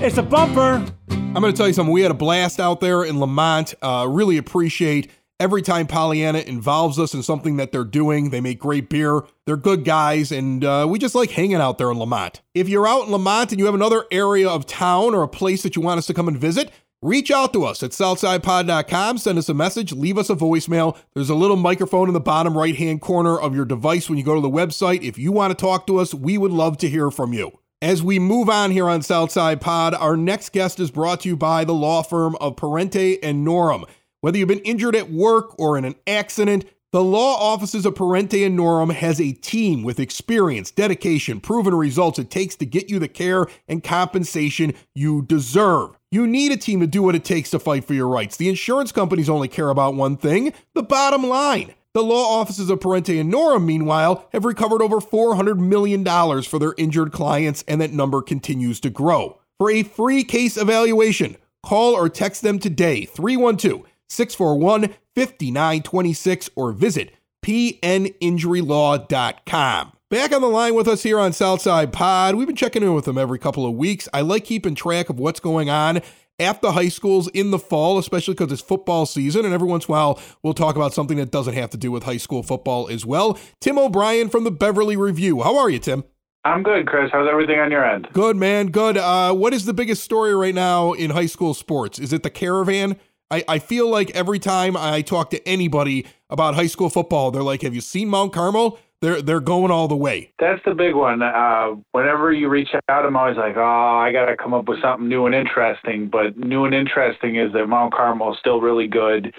It's 0.00 0.16
a 0.16 0.22
bumper. 0.22 0.84
I'm 1.32 1.42
going 1.42 1.52
to 1.52 1.56
tell 1.56 1.68
you 1.68 1.72
something. 1.72 1.92
We 1.92 2.02
had 2.02 2.10
a 2.10 2.14
blast 2.14 2.58
out 2.58 2.80
there 2.80 3.04
in 3.04 3.20
Lemont. 3.20 3.72
Uh, 3.80 4.04
really 4.10 4.36
appreciate 4.36 5.10
every 5.38 5.62
time 5.62 5.86
Pollyanna 5.86 6.40
involves 6.40 6.98
us 6.98 7.14
in 7.14 7.22
something 7.22 7.56
that 7.56 7.70
they're 7.70 7.84
doing. 7.84 8.30
They 8.30 8.40
make 8.40 8.58
great 8.58 8.90
beer. 8.90 9.22
They're 9.46 9.56
good 9.56 9.84
guys, 9.84 10.32
and 10.32 10.64
uh, 10.64 10.86
we 10.90 10.98
just 10.98 11.14
like 11.14 11.30
hanging 11.30 11.56
out 11.56 11.78
there 11.78 11.90
in 11.92 11.98
Lemont. 11.98 12.42
If 12.52 12.68
you're 12.68 12.86
out 12.86 13.06
in 13.06 13.12
Lemont 13.12 13.52
and 13.52 13.60
you 13.60 13.66
have 13.66 13.76
another 13.76 14.06
area 14.10 14.48
of 14.48 14.66
town 14.66 15.14
or 15.14 15.22
a 15.22 15.28
place 15.28 15.62
that 15.62 15.76
you 15.76 15.82
want 15.82 15.98
us 15.98 16.06
to 16.08 16.14
come 16.14 16.26
and 16.26 16.36
visit, 16.36 16.72
reach 17.00 17.30
out 17.30 17.52
to 17.52 17.64
us 17.64 17.84
at 17.84 17.92
southsidepod.com. 17.92 19.18
Send 19.18 19.38
us 19.38 19.48
a 19.48 19.54
message, 19.54 19.92
leave 19.92 20.18
us 20.18 20.30
a 20.30 20.34
voicemail. 20.34 20.98
There's 21.14 21.30
a 21.30 21.36
little 21.36 21.56
microphone 21.56 22.08
in 22.08 22.14
the 22.14 22.20
bottom 22.20 22.58
right 22.58 22.74
hand 22.74 23.02
corner 23.02 23.38
of 23.38 23.54
your 23.54 23.64
device 23.64 24.08
when 24.08 24.18
you 24.18 24.24
go 24.24 24.34
to 24.34 24.40
the 24.40 24.50
website. 24.50 25.02
If 25.02 25.16
you 25.16 25.30
want 25.30 25.56
to 25.56 25.60
talk 25.60 25.86
to 25.86 25.98
us, 25.98 26.12
we 26.12 26.36
would 26.38 26.52
love 26.52 26.76
to 26.78 26.88
hear 26.88 27.08
from 27.08 27.32
you. 27.32 27.59
As 27.82 28.02
we 28.02 28.18
move 28.18 28.50
on 28.50 28.72
here 28.72 28.90
on 28.90 29.00
Southside 29.00 29.58
Pod, 29.58 29.94
our 29.94 30.14
next 30.14 30.52
guest 30.52 30.78
is 30.80 30.90
brought 30.90 31.20
to 31.20 31.30
you 31.30 31.36
by 31.36 31.64
the 31.64 31.72
law 31.72 32.02
firm 32.02 32.36
of 32.38 32.54
Parente 32.54 33.18
and 33.22 33.46
Norem. 33.46 33.88
Whether 34.20 34.36
you've 34.36 34.48
been 34.48 34.58
injured 34.58 34.94
at 34.94 35.10
work 35.10 35.58
or 35.58 35.78
in 35.78 35.86
an 35.86 35.94
accident, 36.06 36.66
the 36.92 37.02
law 37.02 37.38
offices 37.40 37.86
of 37.86 37.94
Parente 37.94 38.44
and 38.44 38.58
Norem 38.58 38.92
has 38.92 39.18
a 39.18 39.32
team 39.32 39.82
with 39.82 39.98
experience, 39.98 40.70
dedication, 40.70 41.40
proven 41.40 41.74
results 41.74 42.18
it 42.18 42.28
takes 42.28 42.54
to 42.56 42.66
get 42.66 42.90
you 42.90 42.98
the 42.98 43.08
care 43.08 43.46
and 43.66 43.82
compensation 43.82 44.74
you 44.94 45.22
deserve. 45.22 45.98
You 46.10 46.26
need 46.26 46.52
a 46.52 46.58
team 46.58 46.80
to 46.80 46.86
do 46.86 47.02
what 47.02 47.14
it 47.14 47.24
takes 47.24 47.48
to 47.52 47.58
fight 47.58 47.86
for 47.86 47.94
your 47.94 48.08
rights. 48.08 48.36
The 48.36 48.50
insurance 48.50 48.92
companies 48.92 49.30
only 49.30 49.48
care 49.48 49.70
about 49.70 49.94
one 49.94 50.18
thing 50.18 50.52
the 50.74 50.82
bottom 50.82 51.26
line. 51.26 51.72
The 51.92 52.04
law 52.04 52.38
offices 52.38 52.70
of 52.70 52.78
Parente 52.78 53.18
and 53.18 53.32
Norem, 53.32 53.64
meanwhile, 53.64 54.28
have 54.32 54.44
recovered 54.44 54.80
over 54.80 55.00
$400 55.00 55.58
million 55.58 56.04
for 56.44 56.60
their 56.60 56.72
injured 56.78 57.10
clients, 57.10 57.64
and 57.66 57.80
that 57.80 57.92
number 57.92 58.22
continues 58.22 58.78
to 58.80 58.90
grow. 58.90 59.40
For 59.58 59.72
a 59.72 59.82
free 59.82 60.22
case 60.22 60.56
evaluation, 60.56 61.36
call 61.64 61.94
or 61.94 62.08
text 62.08 62.42
them 62.42 62.60
today, 62.60 63.06
312 63.06 63.88
641 64.08 64.94
5926, 65.16 66.50
or 66.54 66.70
visit 66.70 67.12
pninjurylaw.com. 67.42 69.92
Back 70.10 70.32
on 70.32 70.42
the 70.42 70.48
line 70.48 70.76
with 70.76 70.86
us 70.86 71.02
here 71.02 71.18
on 71.18 71.32
Southside 71.32 71.92
Pod. 71.92 72.36
We've 72.36 72.46
been 72.46 72.54
checking 72.54 72.84
in 72.84 72.94
with 72.94 73.06
them 73.06 73.18
every 73.18 73.40
couple 73.40 73.66
of 73.66 73.74
weeks. 73.74 74.08
I 74.14 74.20
like 74.20 74.44
keeping 74.44 74.76
track 74.76 75.08
of 75.08 75.18
what's 75.18 75.40
going 75.40 75.70
on 75.70 76.02
at 76.40 76.62
the 76.62 76.72
high 76.72 76.88
schools 76.88 77.28
in 77.28 77.50
the 77.50 77.58
fall, 77.58 77.98
especially 77.98 78.34
because 78.34 78.50
it's 78.50 78.62
football 78.62 79.06
season. 79.06 79.44
And 79.44 79.54
every 79.54 79.68
once 79.68 79.86
in 79.86 79.92
a 79.92 79.96
while, 79.96 80.20
we'll 80.42 80.54
talk 80.54 80.76
about 80.76 80.94
something 80.94 81.18
that 81.18 81.30
doesn't 81.30 81.54
have 81.54 81.70
to 81.70 81.76
do 81.76 81.92
with 81.92 82.04
high 82.04 82.16
school 82.16 82.42
football 82.42 82.88
as 82.88 83.04
well. 83.06 83.38
Tim 83.60 83.78
O'Brien 83.78 84.28
from 84.28 84.44
the 84.44 84.50
Beverly 84.50 84.96
Review. 84.96 85.42
How 85.42 85.56
are 85.56 85.70
you, 85.70 85.78
Tim? 85.78 86.04
I'm 86.44 86.62
good, 86.62 86.86
Chris. 86.86 87.10
How's 87.12 87.28
everything 87.30 87.58
on 87.58 87.70
your 87.70 87.84
end? 87.84 88.08
Good, 88.12 88.36
man. 88.36 88.68
Good. 88.68 88.96
Uh, 88.96 89.34
what 89.34 89.52
is 89.52 89.66
the 89.66 89.74
biggest 89.74 90.02
story 90.02 90.34
right 90.34 90.54
now 90.54 90.92
in 90.92 91.10
high 91.10 91.26
school 91.26 91.52
sports? 91.52 91.98
Is 91.98 92.12
it 92.14 92.22
the 92.22 92.30
caravan? 92.30 92.96
I, 93.30 93.44
I 93.46 93.58
feel 93.58 93.88
like 93.88 94.10
every 94.10 94.38
time 94.38 94.76
I 94.76 95.02
talk 95.02 95.30
to 95.30 95.48
anybody 95.48 96.06
about 96.30 96.54
high 96.54 96.66
school 96.66 96.88
football, 96.88 97.30
they're 97.30 97.42
like, 97.42 97.62
Have 97.62 97.74
you 97.74 97.82
seen 97.82 98.08
Mount 98.08 98.32
Carmel? 98.32 98.78
They're 99.02 99.22
they're 99.22 99.40
going 99.40 99.70
all 99.70 99.88
the 99.88 99.96
way. 99.96 100.32
That's 100.38 100.60
the 100.64 100.74
big 100.74 100.94
one. 100.94 101.22
Uh, 101.22 101.76
whenever 101.92 102.32
you 102.32 102.48
reach 102.48 102.68
out, 102.88 103.06
I'm 103.06 103.16
always 103.16 103.36
like, 103.36 103.56
oh, 103.56 103.60
I 103.98 104.12
got 104.12 104.26
to 104.26 104.36
come 104.36 104.52
up 104.52 104.68
with 104.68 104.82
something 104.82 105.08
new 105.08 105.26
and 105.26 105.34
interesting. 105.34 106.08
But 106.08 106.36
new 106.36 106.64
and 106.66 106.74
interesting 106.74 107.36
is 107.36 107.52
that 107.54 107.66
Mount 107.66 107.94
Carmel 107.94 108.32
is 108.32 108.38
still 108.38 108.60
really 108.60 108.88
good. 108.88 109.34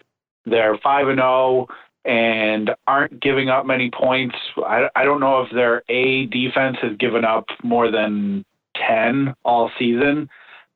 they're 0.46 0.78
five 0.84 1.08
and 1.08 1.20
zero 1.20 1.68
and 2.04 2.72
aren't 2.88 3.22
giving 3.22 3.50
up 3.50 3.66
many 3.66 3.92
points. 3.92 4.36
I, 4.58 4.88
I 4.96 5.04
don't 5.06 5.20
know 5.20 5.42
if 5.42 5.52
their 5.54 5.84
A 5.90 6.26
defense 6.28 6.78
has 6.82 6.98
given 6.98 7.24
up 7.24 7.46
more 7.64 7.92
than 7.92 8.44
10 8.88 9.36
all 9.44 9.70
season. 9.78 10.28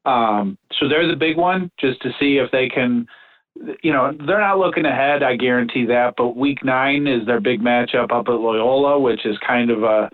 Um, 0.05 0.57
so 0.79 0.87
they're 0.87 1.07
the 1.07 1.15
big 1.15 1.37
one 1.37 1.71
just 1.79 1.99
to 2.03 2.11
see 2.19 2.37
if 2.37 2.51
they 2.51 2.69
can, 2.69 3.07
you 3.81 3.91
know, 3.91 4.11
they're 4.25 4.39
not 4.39 4.59
looking 4.59 4.85
ahead, 4.85 5.23
I 5.23 5.35
guarantee 5.35 5.85
that. 5.85 6.15
But 6.17 6.35
week 6.35 6.63
nine 6.63 7.07
is 7.07 7.25
their 7.25 7.39
big 7.39 7.61
matchup 7.61 8.11
up 8.11 8.27
at 8.27 8.33
Loyola, 8.33 8.99
which 8.99 9.25
is 9.25 9.37
kind 9.45 9.71
of 9.71 9.83
a, 9.83 10.09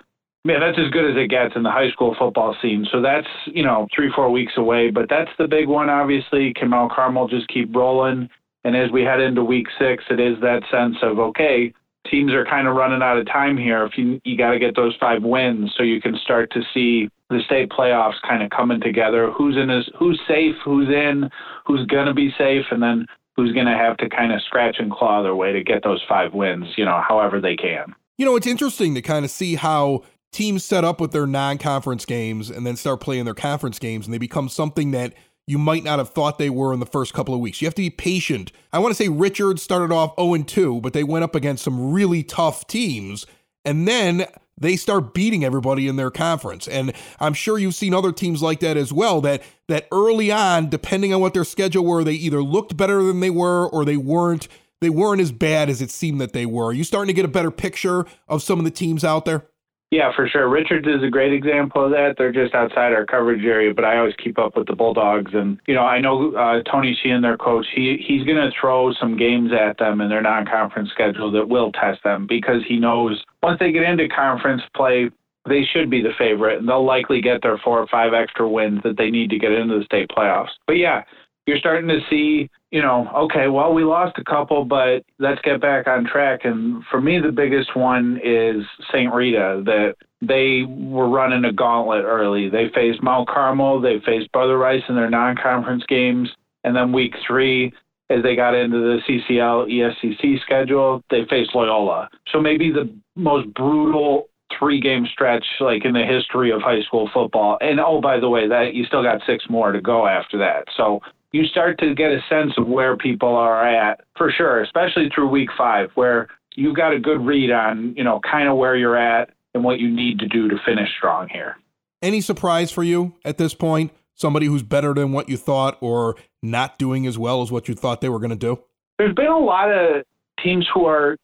man, 0.45 0.59
that's 0.59 0.77
as 0.77 0.91
good 0.91 1.09
as 1.09 1.17
it 1.17 1.29
gets 1.29 1.55
in 1.55 1.63
the 1.63 1.71
high 1.71 1.89
school 1.91 2.15
football 2.17 2.55
scene. 2.61 2.85
So 2.91 3.01
that's, 3.01 3.27
you 3.45 3.63
know, 3.63 3.87
three, 3.95 4.11
four 4.15 4.29
weeks 4.29 4.53
away. 4.57 4.91
But 4.91 5.09
that's 5.09 5.31
the 5.37 5.47
big 5.47 5.67
one, 5.67 5.89
obviously. 5.89 6.53
Can 6.53 6.69
Mount 6.69 6.91
Carmel 6.91 7.27
just 7.27 7.47
keep 7.47 7.75
rolling? 7.75 8.29
And 8.63 8.75
as 8.75 8.91
we 8.91 9.03
head 9.03 9.19
into 9.19 9.43
week 9.43 9.67
six, 9.79 10.03
it 10.09 10.19
is 10.19 10.39
that 10.41 10.61
sense 10.71 10.97
of, 11.01 11.17
okay, 11.17 11.73
teams 12.09 12.33
are 12.33 12.45
kind 12.45 12.67
of 12.67 12.75
running 12.75 13.01
out 13.01 13.17
of 13.17 13.25
time 13.25 13.57
here. 13.57 13.85
If 13.85 13.97
you 13.97 14.19
you 14.23 14.37
got 14.37 14.51
to 14.51 14.59
get 14.59 14.75
those 14.75 14.95
five 14.99 15.23
wins 15.23 15.71
so 15.75 15.83
you 15.83 16.01
can 16.01 16.15
start 16.23 16.51
to 16.51 16.61
see 16.73 17.09
the 17.29 17.39
state 17.45 17.69
playoffs 17.69 18.21
kind 18.27 18.43
of 18.43 18.49
coming 18.49 18.81
together. 18.81 19.31
Who's 19.31 19.55
in 19.57 19.69
is 19.69 19.89
who's 19.97 20.19
safe, 20.27 20.55
who's 20.63 20.89
in, 20.89 21.29
who's 21.65 21.87
to 21.87 22.13
be 22.13 22.31
safe, 22.37 22.65
and 22.71 22.83
then 22.83 23.05
who's 23.35 23.53
going 23.53 23.65
to 23.65 23.77
have 23.77 23.97
to 23.97 24.09
kind 24.09 24.31
of 24.31 24.41
scratch 24.41 24.77
and 24.79 24.91
claw 24.91 25.23
their 25.23 25.35
way 25.35 25.53
to 25.53 25.63
get 25.63 25.83
those 25.83 26.01
five 26.07 26.33
wins, 26.33 26.67
you 26.77 26.85
know, 26.85 27.01
however 27.07 27.39
they 27.39 27.55
can. 27.55 27.95
You 28.17 28.25
know, 28.25 28.35
it's 28.35 28.47
interesting 28.47 28.93
to 28.95 29.01
kind 29.01 29.25
of 29.25 29.31
see 29.31 29.55
how 29.55 30.03
teams 30.31 30.63
set 30.63 30.83
up 30.83 31.01
with 31.01 31.11
their 31.11 31.27
non-conference 31.27 32.05
games 32.05 32.49
and 32.49 32.65
then 32.65 32.75
start 32.75 33.01
playing 33.01 33.25
their 33.25 33.33
conference 33.33 33.79
games 33.79 34.05
and 34.05 34.13
they 34.13 34.17
become 34.17 34.49
something 34.49 34.91
that 34.91 35.13
you 35.47 35.57
might 35.57 35.83
not 35.83 35.99
have 35.99 36.09
thought 36.09 36.37
they 36.37 36.49
were 36.49 36.73
in 36.73 36.79
the 36.79 36.85
first 36.85 37.13
couple 37.13 37.33
of 37.33 37.39
weeks. 37.39 37.61
You 37.61 37.67
have 37.67 37.75
to 37.75 37.81
be 37.81 37.89
patient. 37.89 38.51
I 38.71 38.79
want 38.79 38.95
to 38.95 39.03
say 39.03 39.09
Richard 39.09 39.59
started 39.59 39.93
off 39.93 40.13
0 40.19 40.43
2, 40.43 40.81
but 40.81 40.93
they 40.93 41.03
went 41.03 41.23
up 41.23 41.35
against 41.35 41.63
some 41.63 41.91
really 41.91 42.23
tough 42.23 42.67
teams. 42.67 43.25
And 43.65 43.87
then 43.87 44.25
they 44.61 44.75
start 44.75 45.13
beating 45.13 45.43
everybody 45.43 45.87
in 45.87 45.95
their 45.97 46.11
conference. 46.11 46.67
And 46.67 46.93
I'm 47.19 47.33
sure 47.33 47.57
you've 47.57 47.75
seen 47.75 47.93
other 47.93 48.11
teams 48.11 48.41
like 48.41 48.59
that 48.61 48.77
as 48.77 48.93
well 48.93 49.19
that 49.21 49.43
that 49.67 49.87
early 49.91 50.31
on, 50.31 50.69
depending 50.69 51.13
on 51.13 51.21
what 51.21 51.33
their 51.33 51.43
schedule 51.43 51.85
were, 51.85 52.03
they 52.03 52.13
either 52.13 52.41
looked 52.41 52.77
better 52.77 53.03
than 53.03 53.19
they 53.19 53.29
were 53.29 53.67
or 53.67 53.83
they 53.83 53.97
weren't 53.97 54.47
they 54.79 54.89
weren't 54.89 55.21
as 55.21 55.31
bad 55.31 55.69
as 55.69 55.81
it 55.81 55.91
seemed 55.91 56.19
that 56.21 56.33
they 56.33 56.45
were. 56.45 56.65
Are 56.65 56.73
you 56.73 56.83
starting 56.83 57.07
to 57.07 57.13
get 57.13 57.25
a 57.25 57.29
better 57.29 57.51
picture 57.51 58.05
of 58.27 58.41
some 58.41 58.57
of 58.57 58.65
the 58.65 58.71
teams 58.71 59.03
out 59.03 59.25
there? 59.25 59.45
Yeah, 59.91 60.11
for 60.15 60.25
sure. 60.25 60.47
Richards 60.47 60.87
is 60.87 61.03
a 61.03 61.09
great 61.09 61.33
example 61.33 61.83
of 61.83 61.91
that. 61.91 62.15
They're 62.17 62.31
just 62.31 62.55
outside 62.55 62.93
our 62.93 63.05
coverage 63.05 63.43
area, 63.43 63.73
but 63.73 63.83
I 63.83 63.97
always 63.97 64.15
keep 64.23 64.39
up 64.39 64.55
with 64.55 64.67
the 64.67 64.75
Bulldogs. 64.75 65.31
And, 65.33 65.59
you 65.67 65.75
know, 65.75 65.81
I 65.81 65.99
know 65.99 66.33
uh, 66.33 66.63
Tony 66.63 66.97
Sheehan, 67.03 67.21
their 67.21 67.35
coach, 67.35 67.65
he, 67.75 68.01
he's 68.07 68.23
going 68.23 68.37
to 68.37 68.51
throw 68.59 68.93
some 68.93 69.17
games 69.17 69.51
at 69.51 69.77
them 69.79 69.99
in 69.99 70.07
their 70.07 70.21
non 70.21 70.45
conference 70.45 70.91
schedule 70.91 71.29
that 71.33 71.49
will 71.49 71.73
test 71.73 72.01
them 72.05 72.25
because 72.25 72.61
he 72.65 72.79
knows 72.79 73.21
once 73.43 73.59
they 73.59 73.73
get 73.73 73.83
into 73.83 74.07
conference 74.07 74.61
play, 74.73 75.09
they 75.45 75.63
should 75.73 75.89
be 75.89 76.01
the 76.01 76.13
favorite 76.17 76.59
and 76.59 76.69
they'll 76.69 76.85
likely 76.85 77.19
get 77.19 77.41
their 77.41 77.57
four 77.57 77.77
or 77.77 77.87
five 77.87 78.13
extra 78.13 78.47
wins 78.47 78.79
that 78.83 78.95
they 78.97 79.11
need 79.11 79.29
to 79.31 79.39
get 79.39 79.51
into 79.51 79.77
the 79.77 79.83
state 79.83 80.07
playoffs. 80.07 80.51
But 80.67 80.77
yeah, 80.77 81.03
you're 81.45 81.57
starting 81.57 81.89
to 81.89 81.99
see, 82.09 82.49
you 82.71 82.81
know, 82.81 83.09
okay, 83.13 83.49
well, 83.49 83.73
we 83.73 83.83
lost 83.83 84.17
a 84.17 84.23
couple, 84.23 84.63
but 84.63 85.03
let's 85.19 85.41
get 85.41 85.59
back 85.59 85.87
on 85.87 86.05
track. 86.05 86.45
And 86.45 86.83
for 86.89 87.01
me, 87.01 87.19
the 87.19 87.31
biggest 87.31 87.75
one 87.75 88.19
is 88.23 88.63
St. 88.93 89.13
Rita, 89.13 89.61
that 89.65 89.95
they 90.21 90.63
were 90.67 91.09
running 91.09 91.43
a 91.43 91.51
gauntlet 91.51 92.05
early. 92.05 92.49
They 92.49 92.69
faced 92.73 93.03
Mount 93.03 93.27
Carmel, 93.27 93.81
they 93.81 93.99
faced 94.05 94.31
Brother 94.31 94.57
Rice 94.57 94.83
in 94.87 94.95
their 94.95 95.09
non 95.09 95.35
conference 95.35 95.83
games. 95.87 96.29
And 96.63 96.75
then 96.75 96.93
week 96.93 97.13
three, 97.27 97.73
as 98.09 98.23
they 98.23 98.35
got 98.35 98.53
into 98.53 98.77
the 98.77 98.99
CCL 99.07 99.67
ESCC 99.69 100.41
schedule, 100.41 101.03
they 101.09 101.25
faced 101.29 101.53
Loyola. 101.53 102.09
So 102.31 102.39
maybe 102.39 102.71
the 102.71 102.93
most 103.15 103.53
brutal 103.53 104.29
three 104.57 104.79
game 104.79 105.07
stretch 105.11 105.45
like 105.59 105.85
in 105.85 105.93
the 105.93 106.05
history 106.05 106.51
of 106.51 106.61
high 106.61 106.81
school 106.83 107.09
football. 107.13 107.57
And 107.61 107.79
oh 107.79 107.99
by 107.99 108.19
the 108.19 108.29
way, 108.29 108.47
that 108.47 108.73
you 108.73 108.85
still 108.85 109.03
got 109.03 109.21
six 109.25 109.45
more 109.49 109.71
to 109.71 109.81
go 109.81 110.07
after 110.07 110.37
that. 110.37 110.65
So 110.77 110.99
you 111.31 111.45
start 111.45 111.79
to 111.79 111.95
get 111.95 112.11
a 112.11 112.19
sense 112.29 112.53
of 112.57 112.67
where 112.67 112.97
people 112.97 113.35
are 113.35 113.65
at 113.65 114.01
for 114.17 114.31
sure, 114.31 114.61
especially 114.61 115.09
through 115.13 115.29
week 115.29 115.49
five, 115.57 115.89
where 115.95 116.27
you've 116.55 116.75
got 116.75 116.93
a 116.93 116.99
good 116.99 117.25
read 117.25 117.51
on, 117.51 117.93
you 117.95 118.03
know, 118.03 118.19
kind 118.29 118.49
of 118.49 118.57
where 118.57 118.75
you're 118.75 118.97
at 118.97 119.29
and 119.53 119.63
what 119.63 119.79
you 119.79 119.89
need 119.89 120.19
to 120.19 120.27
do 120.27 120.49
to 120.49 120.57
finish 120.65 120.89
strong 120.97 121.29
here. 121.29 121.57
Any 122.01 122.21
surprise 122.21 122.71
for 122.71 122.83
you 122.83 123.13
at 123.23 123.37
this 123.37 123.53
point? 123.53 123.91
Somebody 124.15 124.45
who's 124.45 124.63
better 124.63 124.93
than 124.93 125.13
what 125.13 125.29
you 125.29 125.37
thought 125.37 125.77
or 125.81 126.15
not 126.41 126.77
doing 126.77 127.07
as 127.07 127.17
well 127.17 127.41
as 127.41 127.51
what 127.51 127.67
you 127.67 127.75
thought 127.75 128.01
they 128.01 128.09
were 128.09 128.19
going 128.19 128.31
to 128.31 128.35
do? 128.35 128.59
There's 128.97 129.15
been 129.15 129.27
a 129.27 129.39
lot 129.39 129.71
of 129.71 130.03
teams 130.43 130.67
who 130.73 130.85
are 130.85 131.17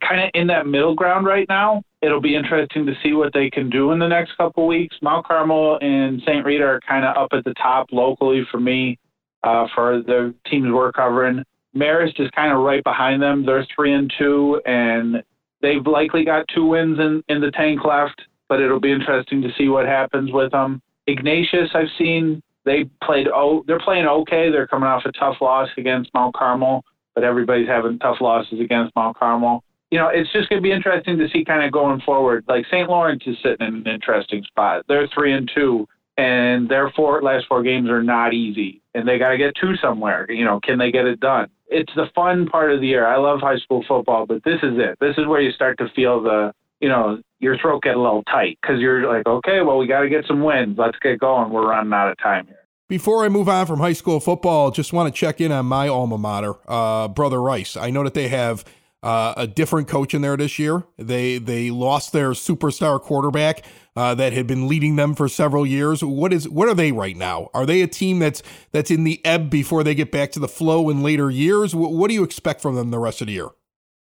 kind 0.00 0.20
of 0.22 0.30
in 0.34 0.46
that 0.46 0.66
middle 0.66 0.94
ground 0.94 1.26
right 1.26 1.46
now. 1.48 1.82
It'll 2.00 2.20
be 2.20 2.34
interesting 2.34 2.86
to 2.86 2.94
see 3.02 3.12
what 3.12 3.32
they 3.34 3.50
can 3.50 3.68
do 3.68 3.92
in 3.92 3.98
the 3.98 4.08
next 4.08 4.36
couple 4.36 4.66
weeks. 4.66 4.96
Mount 5.02 5.26
Carmel 5.26 5.78
and 5.80 6.22
St. 6.22 6.44
Rita 6.44 6.64
are 6.64 6.80
kind 6.88 7.04
of 7.04 7.16
up 7.16 7.28
at 7.32 7.44
the 7.44 7.54
top 7.54 7.88
locally 7.92 8.46
for 8.50 8.58
me 8.58 8.98
uh, 9.42 9.66
for 9.74 10.02
the 10.02 10.34
teams 10.50 10.68
we're 10.72 10.92
covering. 10.92 11.42
Marist 11.74 12.20
is 12.20 12.30
kind 12.34 12.52
of 12.52 12.60
right 12.60 12.82
behind 12.82 13.22
them. 13.22 13.44
They're 13.46 13.66
three 13.74 13.94
and 13.94 14.12
two, 14.18 14.60
and 14.66 15.22
they've 15.62 15.86
likely 15.86 16.24
got 16.24 16.46
two 16.54 16.66
wins 16.66 16.98
in, 16.98 17.22
in 17.28 17.40
the 17.40 17.50
tank 17.52 17.84
left. 17.84 18.20
But 18.48 18.60
it'll 18.60 18.80
be 18.80 18.90
interesting 18.90 19.40
to 19.42 19.48
see 19.56 19.68
what 19.68 19.86
happens 19.86 20.32
with 20.32 20.50
them. 20.50 20.82
Ignatius, 21.06 21.70
I've 21.72 21.86
seen 21.96 22.42
they 22.64 22.84
played. 23.02 23.28
Oh, 23.32 23.62
they're 23.66 23.80
playing 23.80 24.06
okay. 24.06 24.50
They're 24.50 24.66
coming 24.66 24.88
off 24.88 25.04
a 25.04 25.12
tough 25.12 25.36
loss 25.40 25.68
against 25.76 26.12
Mount 26.14 26.34
Carmel, 26.34 26.84
but 27.14 27.24
everybody's 27.24 27.68
having 27.68 27.98
tough 28.00 28.18
losses 28.20 28.60
against 28.60 28.94
Mount 28.96 29.16
Carmel. 29.16 29.62
You 29.90 29.98
know, 29.98 30.08
it's 30.08 30.30
just 30.32 30.48
going 30.48 30.60
to 30.60 30.62
be 30.62 30.72
interesting 30.72 31.18
to 31.18 31.28
see 31.32 31.44
kind 31.44 31.64
of 31.64 31.72
going 31.72 32.00
forward. 32.00 32.44
Like 32.48 32.64
St. 32.66 32.88
Lawrence 32.88 33.22
is 33.26 33.36
sitting 33.42 33.66
in 33.66 33.74
an 33.74 33.86
interesting 33.86 34.44
spot. 34.44 34.84
They're 34.88 35.08
three 35.14 35.32
and 35.32 35.50
two 35.52 35.88
and 36.16 36.68
their 36.68 36.90
four 36.90 37.22
last 37.22 37.46
four 37.48 37.62
games 37.62 37.88
are 37.88 38.02
not 38.02 38.34
easy, 38.34 38.82
and 38.94 39.06
they 39.06 39.18
got 39.18 39.30
to 39.30 39.38
get 39.38 39.54
two 39.60 39.76
somewhere. 39.76 40.30
You 40.30 40.44
know, 40.44 40.60
can 40.60 40.78
they 40.78 40.90
get 40.90 41.06
it 41.06 41.20
done? 41.20 41.48
It's 41.68 41.92
the 41.94 42.06
fun 42.14 42.46
part 42.46 42.72
of 42.72 42.80
the 42.80 42.86
year. 42.86 43.06
I 43.06 43.16
love 43.16 43.40
high 43.40 43.58
school 43.58 43.84
football, 43.86 44.26
but 44.26 44.42
this 44.44 44.58
is 44.62 44.74
it. 44.76 44.98
This 45.00 45.16
is 45.16 45.26
where 45.26 45.40
you 45.40 45.52
start 45.52 45.78
to 45.78 45.88
feel 45.94 46.22
the, 46.22 46.52
you 46.80 46.88
know, 46.88 47.20
your 47.38 47.56
throat 47.58 47.82
get 47.82 47.96
a 47.96 48.00
little 48.00 48.24
tight 48.24 48.58
because 48.60 48.80
you're 48.80 49.06
like, 49.10 49.26
okay, 49.26 49.60
well, 49.62 49.78
we 49.78 49.86
got 49.86 50.00
to 50.00 50.08
get 50.08 50.26
some 50.26 50.42
wins. 50.42 50.76
Let's 50.78 50.98
get 51.00 51.20
going. 51.20 51.50
We're 51.50 51.68
running 51.68 51.92
out 51.92 52.10
of 52.10 52.18
time 52.18 52.46
here. 52.46 52.56
Before 52.88 53.24
I 53.24 53.28
move 53.28 53.48
on 53.48 53.66
from 53.66 53.78
high 53.78 53.92
school 53.92 54.18
football, 54.18 54.72
just 54.72 54.92
want 54.92 55.14
to 55.14 55.18
check 55.18 55.40
in 55.40 55.52
on 55.52 55.66
my 55.66 55.86
alma 55.86 56.18
mater, 56.18 56.54
uh, 56.66 57.06
Brother 57.06 57.40
Rice. 57.40 57.76
I 57.76 57.90
know 57.90 58.02
that 58.02 58.14
they 58.14 58.26
have 58.28 58.64
uh, 59.02 59.32
a 59.36 59.46
different 59.46 59.88
coach 59.88 60.12
in 60.12 60.22
there 60.22 60.36
this 60.36 60.58
year. 60.58 60.84
They 60.98 61.38
they 61.38 61.70
lost 61.70 62.12
their 62.12 62.30
superstar 62.30 63.00
quarterback 63.00 63.64
uh, 64.00 64.14
that 64.14 64.32
had 64.32 64.46
been 64.46 64.66
leading 64.66 64.96
them 64.96 65.14
for 65.14 65.28
several 65.28 65.66
years. 65.66 66.02
What 66.02 66.32
is 66.32 66.48
what 66.48 66.68
are 66.68 66.74
they 66.74 66.90
right 66.90 67.14
now? 67.14 67.50
Are 67.52 67.66
they 67.66 67.82
a 67.82 67.86
team 67.86 68.18
that's 68.18 68.42
that's 68.72 68.90
in 68.90 69.04
the 69.04 69.20
ebb 69.26 69.50
before 69.50 69.84
they 69.84 69.94
get 69.94 70.10
back 70.10 70.32
to 70.32 70.40
the 70.40 70.48
flow 70.48 70.88
in 70.88 71.02
later 71.02 71.30
years? 71.30 71.74
What, 71.74 71.92
what 71.92 72.08
do 72.08 72.14
you 72.14 72.24
expect 72.24 72.62
from 72.62 72.76
them 72.76 72.90
the 72.90 72.98
rest 72.98 73.20
of 73.20 73.26
the 73.26 73.34
year? 73.34 73.48